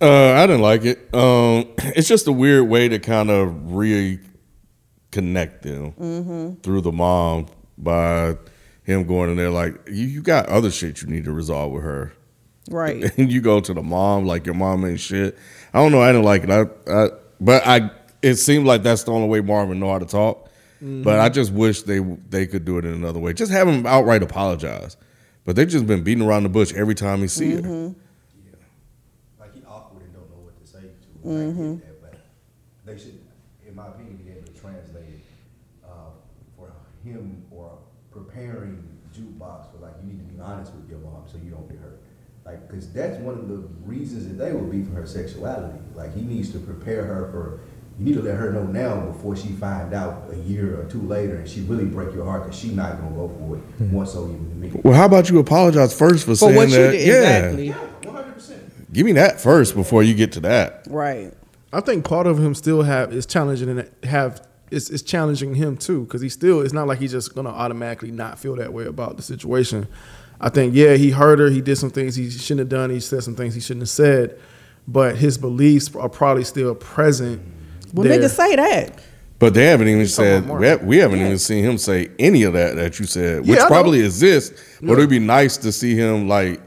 [0.00, 1.12] Uh, I didn't like it.
[1.12, 3.72] Um, it's just a weird way to kind of
[5.10, 6.60] reconnect them mm-hmm.
[6.60, 8.36] through the mom by
[8.84, 11.82] him going in there like you, you got other shit you need to resolve with
[11.82, 12.12] her.
[12.70, 13.18] Right.
[13.18, 15.38] And you go to the mom like your mom ain't shit.
[15.72, 16.00] I don't know.
[16.00, 16.50] I didn't like it.
[16.50, 17.08] I, I
[17.40, 17.90] but I
[18.22, 20.46] it seemed like that's the only way Marvin know how to talk.
[20.76, 21.02] Mm-hmm.
[21.02, 23.32] But I just wish they they could do it in another way.
[23.32, 24.96] Just have him outright apologize.
[25.44, 27.62] But they've just been beating around the bush every time he see her.
[27.62, 27.98] Mm-hmm.
[29.40, 31.28] Like he awkward and don't know what to say to.
[31.28, 31.40] her.
[31.40, 32.18] I get that, but
[32.84, 33.18] they should,
[33.66, 35.20] in my opinion, be able to translate it
[35.84, 36.10] uh,
[36.56, 36.70] for
[37.02, 37.78] him or
[38.10, 38.82] preparing
[39.14, 41.78] jukebox for like you need to be honest with your mom so you don't get
[41.78, 42.02] hurt.
[42.44, 45.78] Like, because that's one of the reasons that they would be for her sexuality.
[45.94, 47.60] Like he needs to prepare her for.
[47.98, 51.02] You need to let her know now before she find out a year or two
[51.02, 53.60] later, and she really break your heart because she not gonna go for it.
[53.78, 53.90] Hmm.
[53.90, 54.70] More so even than me.
[54.84, 56.90] Well, how about you apologize first for, For saying what you that?
[56.92, 57.06] did.
[57.08, 57.14] Yeah,
[57.48, 57.68] Exactly.
[57.70, 58.92] One hundred percent.
[58.92, 60.86] give me that first before you get to that.
[60.88, 61.32] Right.
[61.72, 65.76] I think part of him still have is challenging and have is is challenging him
[65.76, 68.84] too because he still it's not like he's just gonna automatically not feel that way
[68.84, 69.88] about the situation.
[70.40, 73.00] I think yeah he hurt her he did some things he shouldn't have done he
[73.00, 74.38] said some things he shouldn't have said,
[74.86, 77.42] but his beliefs are probably still present.
[77.92, 78.18] Well, there.
[78.18, 79.00] niggas say that.
[79.38, 81.26] But they haven't even said we, ha- we haven't Yeah.
[81.26, 84.60] even seen him say any of that that you said, which Yeah, probably exists.
[84.82, 86.60] But it'd be nice to see him like,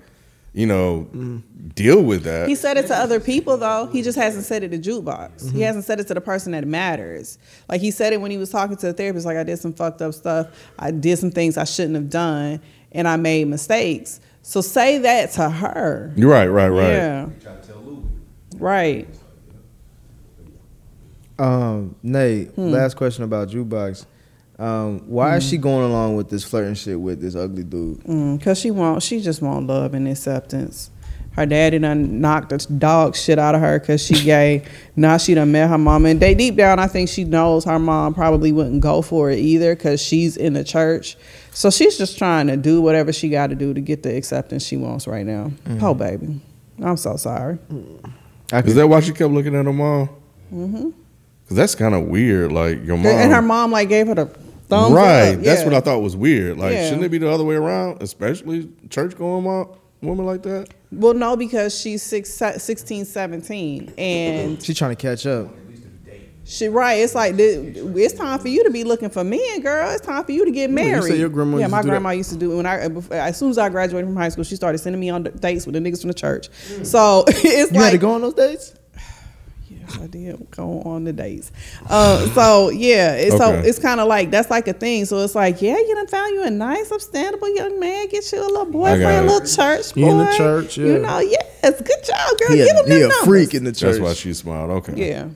[0.53, 1.41] you know, mm.
[1.75, 2.47] deal with that.
[2.47, 3.87] He said it to other people though.
[3.87, 5.41] He just hasn't said it to jukebox.
[5.41, 5.61] He mm-hmm.
[5.61, 7.37] hasn't said it to the person that matters.
[7.67, 9.25] Like he said it when he was talking to the therapist.
[9.25, 10.47] Like I did some fucked up stuff.
[10.79, 14.19] I did some things I shouldn't have done, and I made mistakes.
[14.41, 16.11] So say that to her.
[16.15, 16.87] You're right, right, right.
[16.89, 17.29] Yeah.
[17.41, 18.03] Try to tell Louis.
[18.57, 19.07] Right.
[21.39, 22.69] Um, Nate, Hmm.
[22.71, 24.05] last question about jukebox.
[24.59, 28.03] Um, why is she going along with this flirting shit with this ugly dude?
[28.03, 30.91] Mm, Cause she want, she just want love and acceptance.
[31.31, 34.63] Her daddy done knocked the dog shit out of her cause she gay.
[34.95, 37.79] now she done met her mom, and they deep down, I think she knows her
[37.79, 41.17] mom probably wouldn't go for it either, cause she's in the church.
[41.53, 44.63] So she's just trying to do whatever she got to do to get the acceptance
[44.65, 45.51] she wants right now.
[45.81, 46.39] Oh baby,
[46.81, 47.59] I'm so sorry.
[48.53, 50.09] I Is that why she kept looking at her mom?
[50.53, 50.89] Mm-hmm.
[51.47, 52.51] Cause that's kind of weird.
[52.51, 55.33] Like your mom, and her mom like gave her the thumbs right?
[55.35, 55.39] up.
[55.41, 55.65] That's Yeah.
[55.65, 56.57] what I thought was weird.
[56.57, 56.85] Like, Yeah.
[56.85, 58.01] shouldn't it be the other way around?
[58.01, 59.67] Especially church going mom,
[60.01, 60.69] woman like that.
[60.93, 65.49] Well, no, because she's six, 16, 17, and she's trying to catch up.
[66.51, 66.95] She right.
[66.95, 69.89] It's like it's time for you to be looking for men, girl.
[69.91, 71.03] It's time for you to get you married.
[71.03, 71.91] say your grandma yeah, used my to do that?
[71.91, 72.77] grandma used to do it when I
[73.15, 74.43] as soon as I graduated from high school.
[74.43, 76.49] She started sending me on dates with the niggas from the church.
[76.83, 78.73] So it's You like had to go on those dates?
[79.69, 81.49] Yes, I did go on the dates.
[81.89, 85.05] Uh, so yeah, it's so it's kind of like that's like a thing.
[85.05, 88.09] So it's like, yeah, you done found you a nice, upstandable young man.
[88.09, 90.01] Get you a little boyfriend, a little church boy.
[90.01, 92.49] He in the church, You know, yes, good job, girl.
[92.49, 93.17] He Give a, him he a numbers.
[93.23, 93.93] freak in the church.
[93.93, 94.71] That's why she smiled.
[94.71, 95.09] Okay.
[95.09, 95.29] Yeah.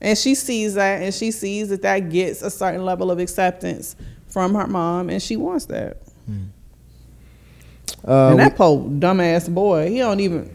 [0.00, 3.96] And she sees that and she sees that that gets a certain level of acceptance
[4.28, 5.98] from her mom and she wants that.
[8.06, 10.54] Uh, and that poor dumbass boy, he don't even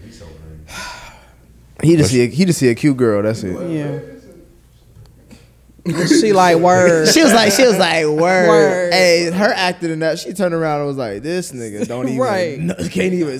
[1.83, 3.23] he just see a, he just see a cute girl.
[3.23, 3.69] That's it.
[3.69, 3.99] yeah.
[6.07, 7.09] she like word.
[7.09, 8.47] She was like, she was like, word.
[8.47, 8.93] Word.
[8.93, 12.19] Hey, her acting in that, she turned around and was like, this nigga don't even,
[12.19, 12.59] Right.
[12.59, 13.39] no, can't even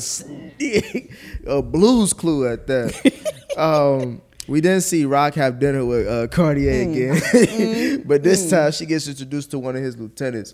[1.46, 3.36] a blues clue at that.
[3.58, 8.86] um, we didn't see Rock have dinner with uh, Cartier again, but this time she
[8.86, 10.54] gets introduced to one of his lieutenants.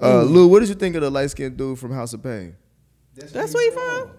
[0.00, 2.56] Uh, Lou, what did you think of the light skinned dude from House of Pain?
[3.14, 4.10] That's where he from?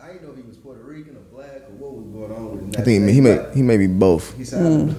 [0.00, 2.50] I didn't know if he was Puerto Rican or black or what was going on
[2.52, 2.80] with him.
[2.80, 4.36] I think he may he may be both.
[4.36, 4.94] He sounded.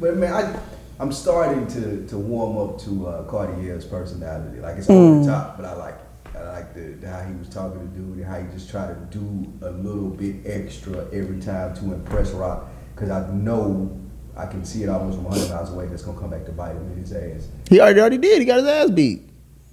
[0.00, 0.60] But man, I
[1.00, 4.60] I'm starting to to warm up to uh, Cartier's personality.
[4.60, 6.03] Like it's over the top, but I like I
[6.52, 9.18] like the, the how he was talking to dude and how he just tried to
[9.18, 12.68] do a little bit extra every time to impress Rock.
[12.94, 14.00] Because I know
[14.36, 15.86] I can see it almost from 100 miles away.
[15.86, 17.48] That's gonna come back to bite him in his ass.
[17.68, 18.40] He already already did.
[18.40, 19.22] He got his ass beat.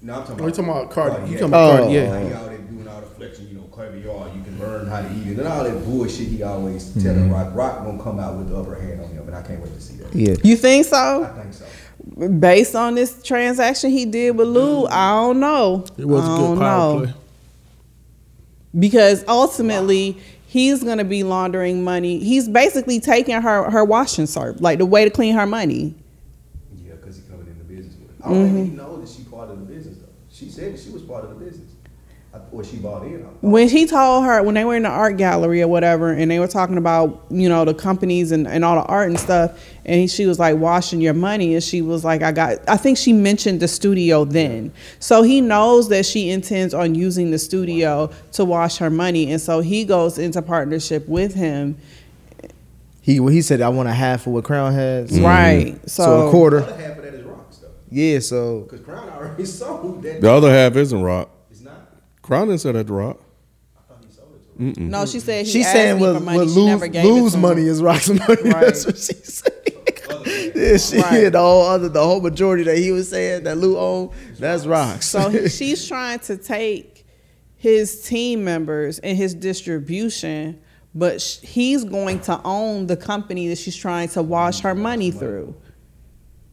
[0.01, 1.31] No, I'm talking Oh, you about, talking about Cardi?
[1.31, 1.77] You talking about Oh.
[1.77, 1.93] Cardi?
[1.93, 2.09] Yeah.
[2.09, 5.01] Like he out there doing all the flexing, you know, caviar, you can learn how
[5.01, 7.33] to eat it, and all that bullshit he always telling mm-hmm.
[7.33, 7.55] Rock.
[7.55, 9.81] Rock gonna come out with the upper hand on him, and I can't wait to
[9.81, 10.15] see that.
[10.15, 10.35] Yeah.
[10.43, 11.23] You think so?
[11.23, 11.65] I think so.
[12.39, 15.85] Based on this transaction he did with Lou, I don't know.
[15.97, 17.05] It was I a good power know.
[17.05, 17.13] play.
[18.79, 22.19] because ultimately he's going to be laundering money.
[22.19, 25.95] He's basically taking her her washing soap, like the way to clean her money.
[26.83, 28.09] Yeah, because he coming in the business with.
[28.09, 28.25] it.
[28.25, 28.55] I don't mm-hmm.
[28.55, 30.07] think he knows that she part of the business though.
[30.31, 31.70] She said she was part of the business,
[32.51, 33.15] I- or she bought in.
[33.25, 33.37] on.
[33.41, 36.37] When he told her when they were in the art gallery or whatever, and they
[36.39, 39.51] were talking about you know the companies and, and all the art and stuff,
[39.85, 42.57] and he, she was like washing your money, and she was like, I got.
[42.67, 47.31] I think she mentioned the studio then, so he knows that she intends on using
[47.31, 51.77] the studio to wash her money, and so he goes into partnership with him,
[53.01, 55.09] He he said I want a half of what Crown has.
[55.11, 55.25] Mm-hmm.
[55.25, 55.89] right?
[55.89, 56.59] So, So, a The quarter.
[56.63, 58.19] other half of that is rocks though, Yeah.
[58.19, 60.21] So because Crown already sold that.
[60.21, 61.29] The other half isn't rock.
[62.31, 62.37] It's not.
[62.37, 63.19] Crown didn't say that to rock.
[63.77, 64.87] I thought he sold it to her.
[64.87, 66.37] No, she said he she's asked saying me what, for money.
[66.39, 67.41] what she lose, never gave it lose him.
[67.41, 68.21] money is Rock's money.
[68.27, 68.43] Right.
[68.65, 69.51] That's what she said.
[70.55, 71.29] yeah, she Right.
[71.31, 75.07] the whole other the whole majority that he was saying that Lou owned, that's Rock's.
[75.07, 77.05] So he- she's trying to take
[77.57, 80.59] his team members and his distribution,
[80.95, 85.11] but sh- he's going to own the company that she's trying to wash her money
[85.11, 85.55] through.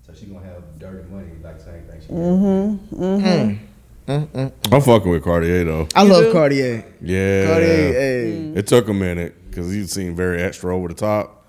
[0.06, 2.00] So she's gonna have dirty money, like same thing.
[2.00, 3.64] She Mm-hmm.
[4.08, 5.86] I'm fucking with Cartier though.
[5.94, 6.32] I You love do?
[6.32, 6.84] Cartier.
[7.00, 7.46] Yeah.
[7.46, 8.32] Cartier, hey.
[8.38, 8.56] Mm.
[8.56, 11.46] It took a minute because he seemed very extra over the top.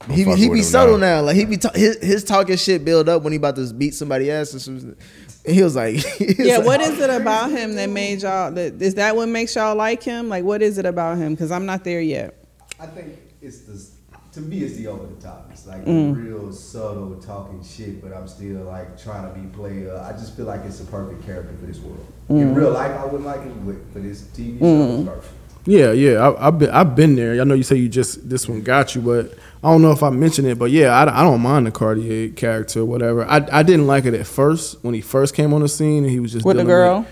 [0.00, 1.20] I'm He, he be subtle now.
[1.20, 3.94] Like he be ta- his, his talking shit build up when he about to beat
[3.94, 4.54] somebody ass.
[4.54, 4.96] Or something.
[5.44, 8.22] And he was like, he was Yeah, like- what is it about him that made
[8.22, 8.50] y'all?
[8.52, 10.28] That, is that what makes y'all like him?
[10.28, 11.34] Like, what is it about him?
[11.34, 12.34] Because I'm not there yet.
[12.80, 13.90] I think it's the
[14.32, 15.48] to me it's the over the top.
[15.52, 16.16] It's like Mm.
[16.16, 19.94] real subtle talking shit, but I'm still like trying to be player.
[20.08, 22.04] I just feel like it's a perfect character for this world.
[22.30, 22.40] Mm.
[22.40, 25.34] In real life, I wouldn't like it, but for this TV show, it's perfect.
[25.64, 27.40] Yeah, yeah, I, I've been I've been there.
[27.40, 30.02] I know you say you just this one got you, but I don't know if
[30.02, 30.58] I mentioned it.
[30.58, 33.24] But yeah, I, I don't mind the Cartier character or whatever.
[33.24, 36.10] I I didn't like it at first when he first came on the scene and
[36.10, 37.06] he was just With the dealing girl,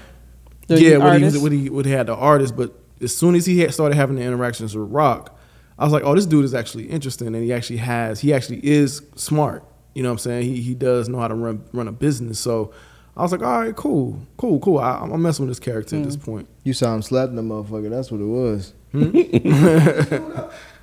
[0.66, 1.42] the yeah, when he, was, artist?
[1.44, 2.56] when he when he had the artist.
[2.56, 5.38] But as soon as he had started having the interactions with Rock,
[5.80, 8.60] I was like, oh, this dude is actually interesting, and he actually has he actually
[8.64, 9.64] is smart.
[9.94, 10.42] You know what I'm saying?
[10.44, 12.38] He he does know how to run run a business.
[12.38, 12.72] So
[13.16, 14.78] I was like, all right, cool, cool, cool.
[14.78, 16.24] I, I'm messing with this character at this Mm.
[16.24, 16.48] point.
[16.62, 17.90] You saw him slapping the motherfucker.
[17.90, 18.74] That's what it was.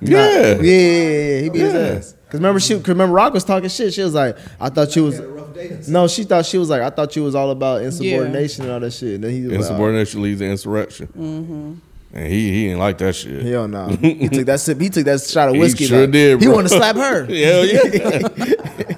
[0.00, 1.40] Yeah, yeah, yeah.
[1.40, 2.14] He beat his ass.
[2.30, 3.92] Cause remember she, cause remember Rock was talking shit.
[3.94, 5.16] She was like, I thought you was.
[5.16, 5.66] Had a rough day.
[5.66, 5.92] or something.
[5.92, 8.80] No, she thought she was like, I thought you was all about insubordination and all
[8.80, 9.14] that shit.
[9.16, 11.06] And then he was like, Insubordination leads to insurrection.
[11.08, 11.74] Mm-hmm.
[12.18, 13.44] And he he didn't like that shit.
[13.46, 13.86] Hell no.
[14.00, 14.80] He took that sip.
[14.80, 15.86] He took that shot of He whiskey.
[15.86, 16.56] sure like, did, He bro.
[16.56, 17.24] wanted to slap her.
[17.26, 18.96] Hell yeah.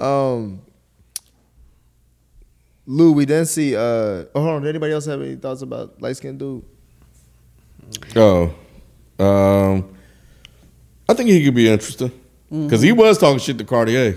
[0.00, 0.60] Um,
[2.86, 3.74] Lou, we didn't see.
[3.74, 4.62] Uh, oh, hold on.
[4.62, 6.62] Did anybody else have any thoughts about light skinned dude?
[8.14, 8.54] oh.
[9.18, 9.94] Um
[11.08, 12.12] I think he could be interesting.
[12.50, 14.16] Because he was talking shit to Cartier.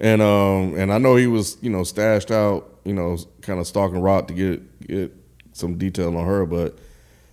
[0.00, 3.66] And um and I know he was, you know, stashed out, you know, kind of
[3.66, 5.12] stalking Rock to get get
[5.52, 6.76] some detail on her, but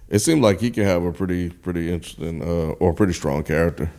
[0.10, 3.89] it seemed like he could have a pretty pretty interesting uh, or pretty strong character.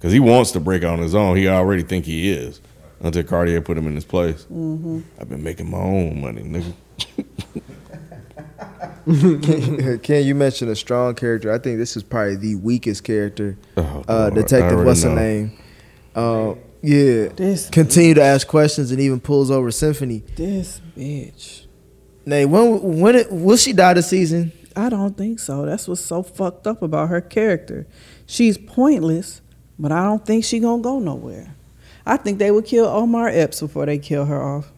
[0.00, 1.36] Cause he wants to break out on his own.
[1.36, 2.60] He already think he is
[3.00, 4.44] until Cartier put him in his place.
[4.44, 6.74] I've been making my own money, nigga.
[9.42, 11.52] Ken, Ken, you mention a strong character.
[11.52, 13.56] I think this is probably the weakest character.
[13.76, 15.14] Oh, Uh, Detective, already what's her know.
[15.14, 15.58] name?
[16.14, 17.28] Uh, yeah.
[17.28, 20.22] This Continue to ask questions and even pulls over Symphony.
[20.36, 21.66] This bitch.
[22.24, 24.52] Nay, when when it, will she die this season?
[24.76, 25.64] I don't think so.
[25.64, 27.86] That's what's so fucked up about her character.
[28.26, 29.40] She's pointless,
[29.78, 31.54] but I don't think she gonna go nowhere.
[32.04, 34.70] I think they would kill Omar Epps before they kill her off.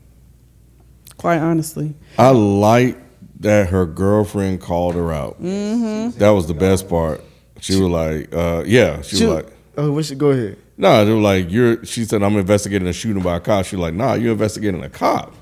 [1.17, 1.95] Quite honestly.
[2.17, 2.97] I like
[3.41, 5.43] that her girlfriend called her out.
[5.43, 6.19] Mm-hmm.
[6.19, 7.23] That was the best part.
[7.61, 10.57] She was like, uh, yeah, she, She- was like, Oh, we should go ahead.
[10.77, 13.65] no, they were like, you're, she said, I'm investigating a shooting by a cop.
[13.65, 15.33] She was like, nah, you're investigating a cop.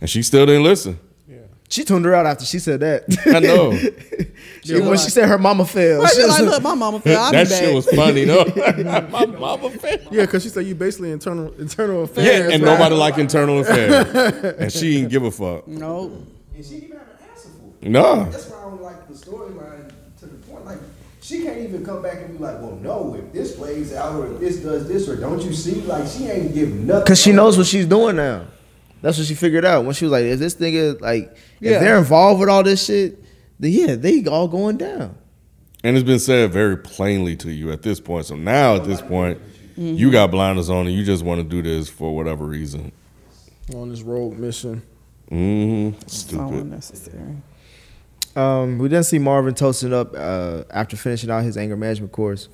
[0.00, 1.00] And she still didn't listen.
[1.72, 3.04] She tuned her out after she said that.
[3.34, 3.72] I know.
[4.64, 6.02] She- when she said her mama failed.
[6.04, 7.18] Right, she she was like, look, my mama fell.
[7.20, 7.58] I'll that be back.
[7.64, 8.44] shit was funny, though.
[9.10, 12.26] My mama fed- Yeah, because she said you basically internal internal affairs.
[12.26, 12.74] Yeah, and man.
[12.74, 14.54] nobody like internal affairs.
[14.58, 15.66] and she didn't give a fuck.
[15.66, 16.12] Nope.
[16.54, 17.88] And she didn't even have an answer for it.
[17.90, 18.24] No.
[18.26, 20.64] That's why I don't like the storyline to the point.
[20.66, 20.78] Like,
[21.22, 24.32] she can't even come back and be like, well, no, if this plays out or
[24.34, 25.80] if this does this or don't you see?
[25.82, 27.02] Like, she ain't give nothing.
[27.04, 28.44] Because she knows what she's doing now.
[29.02, 31.72] That's what she figured out when she was like, "If this nigga like, Yeah.
[31.72, 33.22] if they're involved with all this shit,
[33.60, 35.16] then yeah, they all going down."
[35.84, 38.26] And it's been said very plainly to you at this point.
[38.26, 39.38] So now at this point,
[39.76, 42.92] you got blinders on and you just want to do this for whatever reason.
[43.74, 44.82] on this road mission.
[45.30, 45.98] Mm-hmm.
[46.06, 46.54] So Stupid.
[46.54, 47.36] unnecessary.
[48.36, 52.48] Um, we didn't see Marvin toasting up uh, after finishing out his anger management course.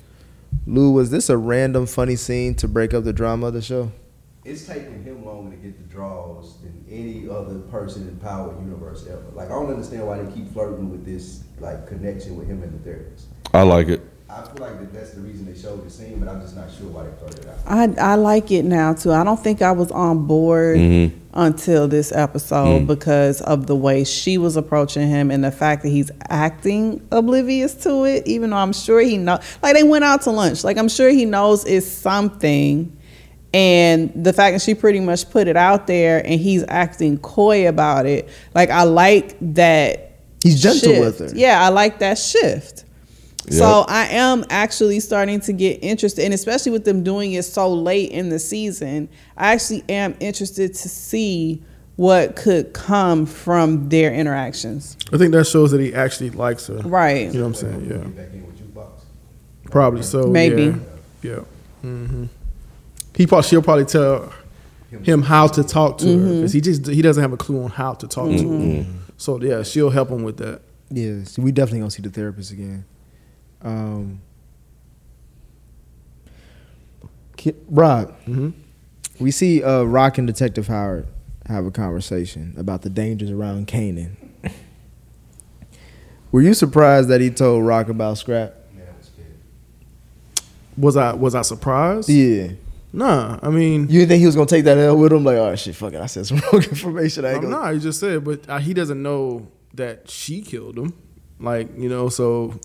[0.65, 3.91] Lou, was this a random funny scene to break up the drama of the show?
[4.49, 9.05] It's taking him longer to get the draws than any other person in Power Universe
[9.07, 9.23] ever.
[9.35, 12.73] Like, I don't understand why they keep flirting with this, like, connection with him and
[12.73, 13.27] the therapist.
[13.53, 14.01] I like it.
[14.27, 16.67] I feel like that that's the reason they showed the scene, but I'm just not
[16.71, 17.55] sure why they flirted out.
[17.65, 19.11] I I like it now too.
[19.11, 21.11] I don't think I was on board Mhm.
[21.33, 22.87] until this episode Mm.
[22.87, 27.73] because of the way she was approaching him and the fact that he's acting oblivious
[27.85, 29.39] to it, even though I'm sure he know.
[29.63, 30.63] Like they went out to lunch.
[30.63, 32.91] Like I'm sure he knows it's something.
[33.53, 37.67] And the fact that she pretty much put it out there and he's acting coy
[37.67, 38.29] about it.
[38.53, 41.19] Like I like that He's gentle shift.
[41.19, 41.37] with her.
[41.37, 42.85] Yeah, I like that shift.
[43.45, 43.53] Yep.
[43.53, 47.73] So I am actually starting to get interested, and especially with them doing it so
[47.73, 51.63] late in the season, I actually am interested to see
[51.95, 54.95] what could come from their interactions.
[55.11, 56.75] I think that shows that he actually likes her.
[56.77, 57.27] Right.
[57.33, 57.81] You know what I'm saying?
[57.89, 57.97] Yeah.
[57.97, 59.01] Get back in with jukebox.
[59.71, 60.27] Probably so.
[60.27, 60.75] Maybe.
[61.23, 61.31] Yeah.
[61.31, 61.39] yeah.
[61.81, 62.25] hmm
[63.19, 64.31] He probably she'll probably tell
[65.03, 67.69] him how to talk to her because he just he doesn't have a clue on
[67.69, 68.85] how to talk to her.
[69.17, 70.61] So yeah, she'll help him with that.
[70.89, 72.85] Yeah, so we definitely gonna see the therapist again.
[73.61, 74.21] Um,
[77.35, 78.53] Ki- Rob, Mhm.
[79.19, 81.05] we see uh, Rock and Detective Howard
[81.47, 84.11] have a conversation about the dangers around Kanan.
[86.31, 88.53] Were you surprised that he told Rock about Scrap?
[88.73, 90.47] Man, I was scared.
[90.77, 92.07] Was I was I surprised?
[92.07, 92.51] Yeah.
[92.91, 95.23] Nah, I mean, You didn't think he was gonna take that L with him?
[95.23, 97.23] Like, oh shit, fuck it, I said some wrong information.
[97.25, 97.65] I ain't I'm gonna.
[97.65, 97.73] not.
[97.73, 100.93] He just said, but uh, he doesn't know that she killed him.
[101.39, 102.59] Like you know, so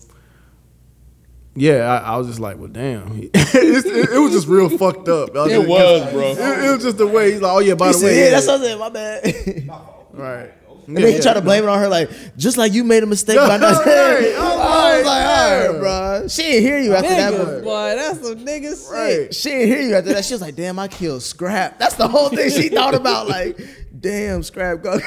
[1.55, 3.21] yeah, I, I was just like, well, damn.
[3.33, 5.35] It's- it, it was just real fucked up.
[5.37, 6.31] I It just- was, bro.
[6.31, 8.19] It, it was just the way he's like, oh yeah, by He the said, way,
[8.25, 8.79] yeah, that's what I said.
[8.79, 9.69] My bad.
[10.13, 10.51] right.
[10.87, 13.05] And then he tried to blame it on her, like, just like you made a
[13.07, 13.85] mistake by not Right.
[13.85, 14.35] saying.
[14.37, 16.27] I'm I was like, like, all bro.
[16.27, 17.33] She didn't hear you after that.
[17.33, 18.91] Niggas, but- boy, that's some nigga shit.
[18.91, 19.33] Right.
[19.33, 20.25] She didn't hear you after that.
[20.25, 21.79] She was like, damn, I killed Scrap.
[21.79, 23.27] That's the whole thing she thought about.
[23.35, 23.59] Like,
[23.99, 24.81] damn, Scrap.
[24.83, 24.99] Go.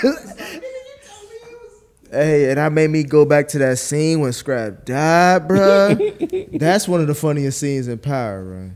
[2.11, 6.59] hey, and that made me go back to that scene when Scrap died, bruh.
[6.59, 8.71] That's one of the funniest scenes in Power, bro.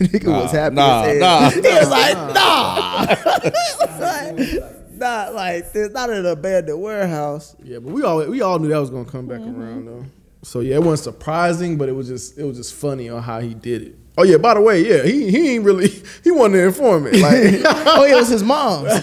[0.00, 3.06] Nigga Nah, was happy nah, as nah, he was like, nah.
[3.06, 7.54] He was like, not like this, not in an abandoned warehouse.
[7.62, 10.04] Yeah, but we all we all knew that was gonna come back around though.
[10.42, 13.40] So yeah, it wasn't surprising, but it was just it was just funny on how
[13.40, 13.96] he did it.
[14.16, 15.88] Oh yeah, by the way, yeah, he he ain't really
[16.24, 17.22] he wanted to inform informant.
[17.22, 18.88] Like oh, yeah, it was his mom's.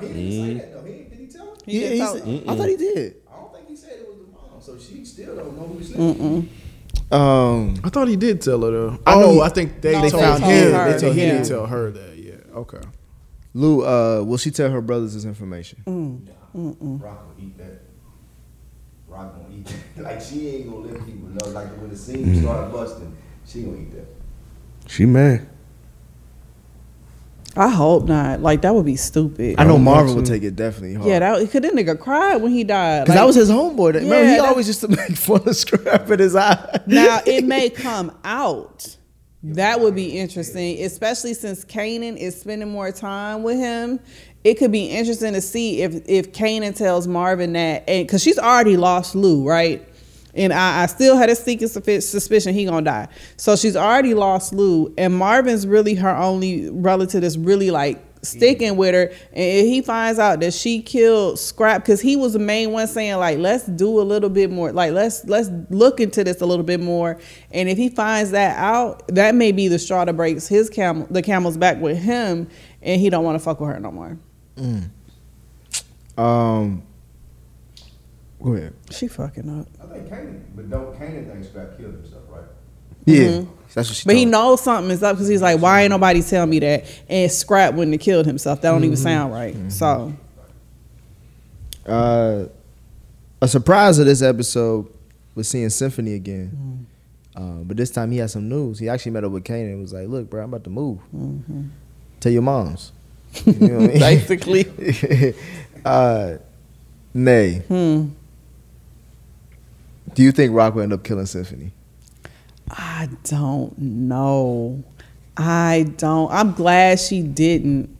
[0.00, 0.14] He didn't
[0.50, 0.84] say that, though.
[0.84, 1.52] He, did he tell her?
[1.66, 3.16] He Yeah, did he talk- said- I thought he did.
[3.30, 5.82] I don't think he said it was the mom, so she still don't know who
[5.82, 6.50] sleeping.
[7.10, 8.98] Um, I thought he did tell her though.
[9.06, 10.50] I oh, know he- I think they, No, told they found him.
[10.50, 10.72] him.
[10.72, 12.16] They They told told he didn't tell her that.
[12.18, 12.34] Yeah.
[12.54, 12.80] Okay.
[13.54, 15.82] Lou, uh, will she tell her brothers this information?
[16.54, 17.82] Rock gonna eat that.
[19.08, 19.66] Rock gonna eat
[19.96, 20.02] that.
[20.04, 21.48] like she ain't gonna let people know.
[21.48, 23.16] Like when the scene started busting,
[23.46, 24.06] she gonna eat that.
[24.90, 25.48] She mad.
[27.56, 28.40] I hope not.
[28.40, 29.56] Like that would be stupid.
[29.58, 31.08] I know don't Marvin would take it definitely hard.
[31.08, 33.04] Yeah, that cause that nigga cried when he died.
[33.04, 33.94] because that was his homeboy.
[33.94, 36.80] That, remember, he that- always used to make fun of Scrap in his eye.
[36.86, 38.96] now it may come out.
[39.42, 44.00] That would be interesting, especially since Kanan is spending more time with him.
[44.44, 48.38] it could be interesting to see if if Kanan tells Marvin that, and because she's
[48.38, 49.86] already lost Lou, right?
[50.34, 53.08] And I, I still had a sneaking suspicion he gonna die.
[53.36, 58.76] So she's already lost Lou, and Marvin's really her only relative that's really like sticking
[58.76, 59.08] with her.
[59.32, 62.86] And if he finds out that she killed Scrap, because he was the main one
[62.86, 66.46] saying like, let's do a little bit more, like let's let's look into this a
[66.46, 67.18] little bit more.
[67.50, 71.06] And if he finds that out, that may be the straw that breaks his camel,
[71.10, 72.48] the camel's back with him,
[72.82, 74.18] and he don't want to fuck with her no more.
[74.56, 74.90] Mm.
[76.16, 76.82] Um,
[78.42, 78.74] go ahead.
[78.90, 79.68] She fucking up.
[79.82, 82.17] I think Kanan, but don't Kanan think Scrap killed himself,
[83.08, 83.44] Yeah,
[83.74, 84.04] that's what she.
[84.06, 86.84] But he knows something is up because he's like, why ain't nobody tell me that?
[87.08, 88.60] And Scrap wouldn't have killed himself.
[88.62, 89.56] That don't even sound right.
[89.70, 90.12] So
[91.86, 92.46] Uh,
[93.40, 94.86] a surprise of this episode
[95.34, 96.86] was seeing Symphony again.
[97.36, 98.78] Uh, but this time he had some news.
[98.80, 100.98] He actually met up with Kanan and was like, "Look, bro, I'm about to move.
[102.20, 102.92] Tell your moms."
[103.46, 103.98] You know what I mean?
[104.00, 105.34] basically,
[105.84, 106.38] uh,
[107.14, 108.08] Nay, hmm.
[110.14, 111.72] do you think Rock will end up killing Symphony?
[112.70, 114.82] I don't know.
[115.36, 116.30] I don't.
[116.32, 117.96] I'm glad she didn't.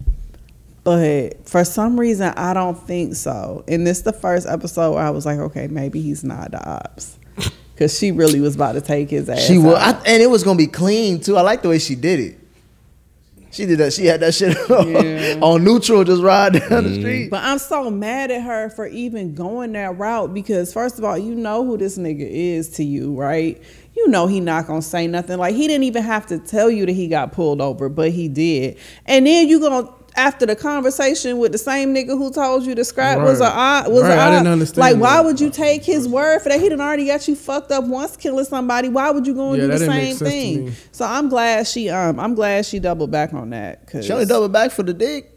[0.84, 3.64] But for some reason, I don't think so.
[3.68, 7.18] And this the first episode where I was like, okay, maybe he's not the ops.
[7.74, 9.46] Because she really was about to take his ass.
[9.46, 11.36] She will, I, and it was gonna be clean too.
[11.36, 12.38] I like the way she did it.
[13.52, 13.92] She did that.
[13.92, 15.38] She had that shit Yeah.
[15.40, 17.00] on neutral, just ride down the mm-hmm.
[17.00, 17.30] street.
[17.30, 21.16] But I'm so mad at her for even going that route because first of all,
[21.16, 23.62] you know who this nigga is to you, right?
[23.98, 25.38] You know he not gonna say nothing.
[25.38, 28.28] Like he didn't even have to tell you that he got pulled over, but he
[28.28, 28.78] did.
[29.06, 32.84] And then you gonna after the conversation with the same nigga who told you the
[32.84, 35.50] scrap was a odd was Right, a I didn't odd- understand Like why would you
[35.50, 36.60] take his word for that?
[36.60, 38.88] He done already got you fucked up once killing somebody.
[38.88, 40.26] Why would you go and Yeah, do the that didn't make same
[40.66, 40.72] thing?
[40.92, 43.86] So I'm glad she um I'm glad she doubled back on that.
[43.88, 45.32] Cause She only doubled back for the dick.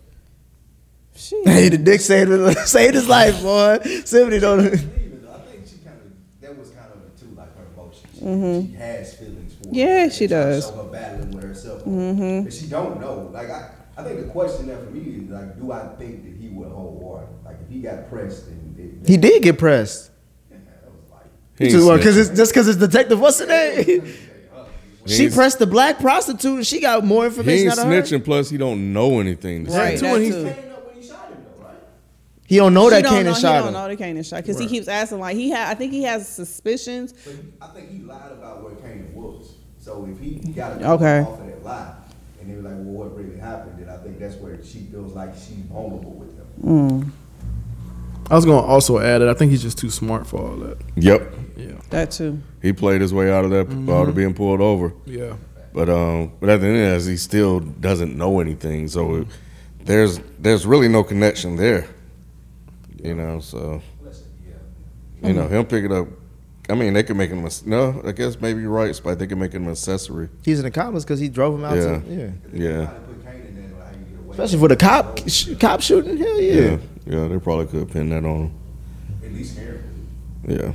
[1.16, 2.32] She, Hey, the dick saved,
[2.68, 3.80] saved his life, boy.
[4.06, 4.66] Symphony don't.
[4.66, 7.50] Even though I think she kind of that was kind of too like
[8.22, 8.68] her emotions.
[8.68, 9.64] She, she has feelings for.
[9.64, 9.76] Mm-hmm.
[9.76, 10.14] Yeah, it.
[10.14, 10.66] she And try to does.
[10.68, 12.44] Show her battling with herself, mm-hmm.
[12.44, 13.30] but she don't know.
[13.34, 16.42] Like I, I think the question there for me is like, do I think that
[16.42, 17.28] he would hold water?
[17.46, 20.12] Like if he got pressed and it, He did get pressed.
[20.50, 21.26] that was like.
[21.58, 22.30] He ain't Just because snitching.
[22.30, 23.20] it's just because it's detective.
[23.20, 24.14] What's her name?
[25.08, 28.02] She pressed the black prostitute, and she got more He information ain't out of her.
[28.04, 28.24] snitching.
[28.24, 29.66] Plus, he don't know anything.
[29.66, 30.06] to Right, say.
[30.06, 30.44] that when he's- too.
[30.44, 31.76] Came up when he shot him though, right?
[32.52, 34.60] He don't know that don't Kanan know, shot he don't know that Kanan shot because
[34.60, 35.70] he keeps asking like he had.
[35.70, 37.14] I think he has suspicions.
[37.14, 39.54] But I think he lied about where Kanan was.
[39.80, 41.20] So if he got it Okay.
[41.22, 41.94] off of that lie,
[42.42, 43.80] and they were like, well, what really happened?
[43.80, 47.14] Then I think that's where she feels like she's vulnerable with him.
[48.30, 50.78] I was gonna also add that I think he's just too smart for all that.
[50.98, 52.42] Yep, Yeah, That too.
[52.62, 54.94] he played his way out of that, out of being pulled over.
[55.06, 55.36] yeah.
[55.74, 58.90] But um, but at the end of it, he still doesn't know anything.
[58.90, 59.28] So it,
[59.86, 61.88] there's there's really no connection there.
[63.04, 65.28] You know, so Listen, yeah.
[65.28, 66.08] you know him picking up.
[66.70, 67.46] I mean, they could make him.
[67.46, 70.30] A, no, I guess maybe you're right, but they could make him an accessory.
[70.46, 71.76] He's an the comments because he drove him out.
[71.76, 72.00] Yeah.
[72.00, 72.30] To, yeah.
[72.54, 74.32] Yeah, Trying to put Kanan in how you get away.
[74.32, 76.18] Especially for the cop sh- cop shooting.
[76.18, 76.54] Hell yeah.
[76.62, 76.78] yeah,
[77.08, 77.28] yeah.
[77.28, 78.54] They probably could pin that on him.
[79.24, 79.84] At least here
[80.48, 80.74] Yeah, to get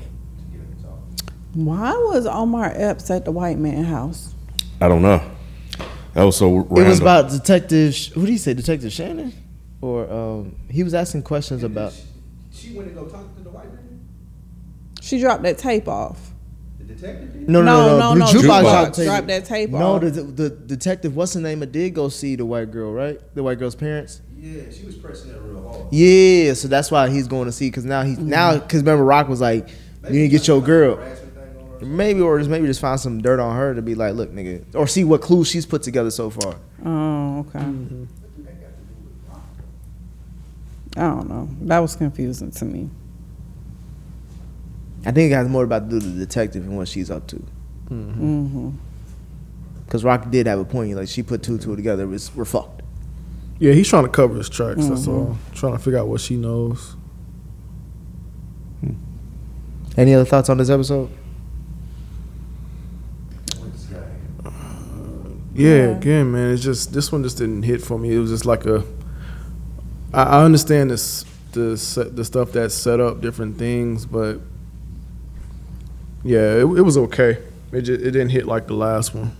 [0.60, 0.98] him to talk.
[1.54, 4.34] Why was Omar Epps at the white man house?
[4.80, 5.22] I don't know.
[6.14, 6.78] That was so random.
[6.86, 7.94] It was about Detective.
[7.94, 8.52] Sh- Who did he say?
[8.54, 9.32] Detective Shannon,
[9.80, 11.94] or um, he was asking questions about.
[12.56, 14.00] She, she went to go talk to the white man.
[15.02, 16.32] She dropped that tape off.
[16.78, 17.48] The detective did.
[17.48, 18.24] No, no, no, no, The no.
[18.26, 18.62] jukebox Jukebox.
[18.62, 19.06] dropped tape.
[19.06, 20.02] Dropped that tape No, off.
[20.02, 21.14] No, the, the detective.
[21.14, 21.62] What's the name?
[21.62, 23.20] It did go see the white girl, right?
[23.34, 24.22] The white girl's parents.
[24.38, 25.92] Yeah, she was pressing it real hard.
[25.92, 28.28] Yeah, so that's why he's going to see because now he's mm-hmm.
[28.28, 29.68] now because remember Rock was like,
[30.04, 30.96] you need to get your girl.
[30.96, 31.86] Harassment thing on her.
[31.86, 34.64] Maybe or just maybe just find some dirt on her to be like, look, nigga,
[34.74, 36.56] or see what clues she's put together so far.
[36.84, 37.58] Oh, okay.
[37.58, 38.04] Mm-hmm.
[40.96, 41.48] I don't know.
[41.62, 42.90] That was confusing to me.
[45.04, 47.36] I think it has more about do the detective and what she's up to.
[47.90, 48.70] Mm-hmm.
[49.84, 50.96] Because Rock did have a point.
[50.96, 52.12] Like she put two two together.
[52.12, 52.82] It's, we're fucked.
[53.58, 54.86] Yeah, he's trying to cover his tracks.
[54.86, 55.38] That's all.
[55.54, 56.96] Trying to figure out what she knows.
[59.96, 61.10] Any other thoughts on this episode?
[65.54, 68.14] Yeah, again, man, it's just this one just didn't hit for me.
[68.14, 68.84] It was just like a.
[70.16, 74.40] I, I understand this, the the stuff that set up, different things, but
[76.24, 77.42] yeah, it, it was okay.
[77.70, 79.36] It just, it didn't hit like the last one,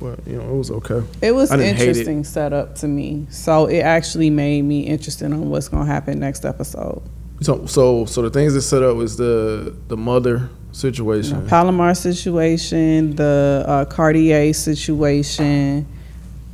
[0.00, 1.02] but you know, it was okay.
[1.20, 1.80] It was I didn't it.
[1.80, 3.26] interesting setup to me.
[3.30, 7.02] So it actually made me interested on what's gonna happen next episode.
[7.42, 11.46] So, so, so the things that set up was the the mother situation.
[11.48, 15.86] Palomar situation, the uh, Cartier situation,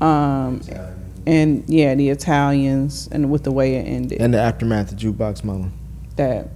[0.01, 0.61] um,
[1.27, 5.43] and yeah, the Italians, and with the way it ended, And the aftermath of Jukebox
[5.45, 5.70] Mama.
[6.16, 6.49] that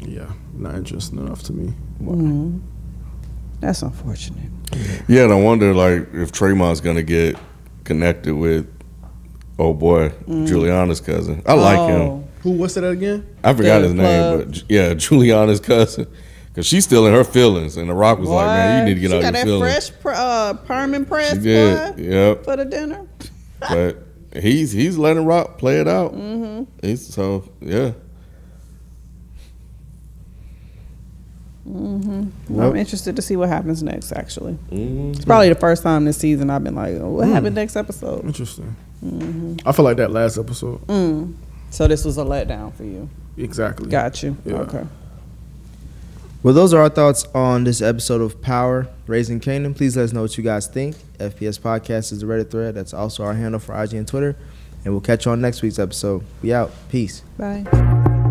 [0.00, 1.72] Yeah, not interesting enough to me.
[2.02, 2.60] mhm.
[3.60, 4.50] that's unfortunate.
[5.08, 7.36] Yeah, and I wonder like if Traymon's gonna get
[7.84, 8.66] connected with
[9.58, 11.42] oh boy, Juliana's cousin.
[11.46, 12.00] I like him.
[12.00, 12.50] Oh, Who?
[12.52, 13.24] was that again?
[13.44, 16.06] I forgot The his name, but yeah, Juliana's cousin.
[16.54, 19.08] Cause she's still in her feelings, and The Rock was like, "Man, you need to
[19.08, 21.38] get she out got your feelings." Got that feelings." fresh pr- uh, permanent press She
[21.38, 22.44] did, boy, yep.
[22.44, 23.06] for the dinner.
[23.68, 23.98] But
[24.42, 26.14] he's he's letting Rock play it out.
[26.14, 26.64] Mm-hmm.
[26.86, 27.92] He's so yeah.
[31.64, 32.32] I'm
[32.76, 34.12] interested to see what happens next.
[34.12, 35.14] Actually, Mhm.
[35.14, 37.32] it's probably the first time this season I've been like, oh, "What Mm.
[37.32, 38.74] happened next episode?" Interesting.
[39.04, 39.56] Mm-hmm.
[39.66, 40.84] I feel like that last episode.
[40.88, 41.34] Mm.
[41.70, 43.08] So this was a letdown for you.
[43.36, 43.88] Exactly.
[43.88, 44.36] Got you.
[44.44, 44.54] Yeah.
[44.56, 44.82] Okay.
[46.42, 49.76] Well, those are our thoughts on this episode of Power Raising Kanan.
[49.76, 50.96] Please let us know what you guys think.
[51.18, 52.74] FPS Podcast is the Reddit thread.
[52.74, 54.34] That's also our handle for IG and Twitter.
[54.84, 56.24] And we'll catch you on next week's episode.
[56.42, 56.72] We out.
[56.90, 57.22] Peace.
[57.38, 58.21] Bye.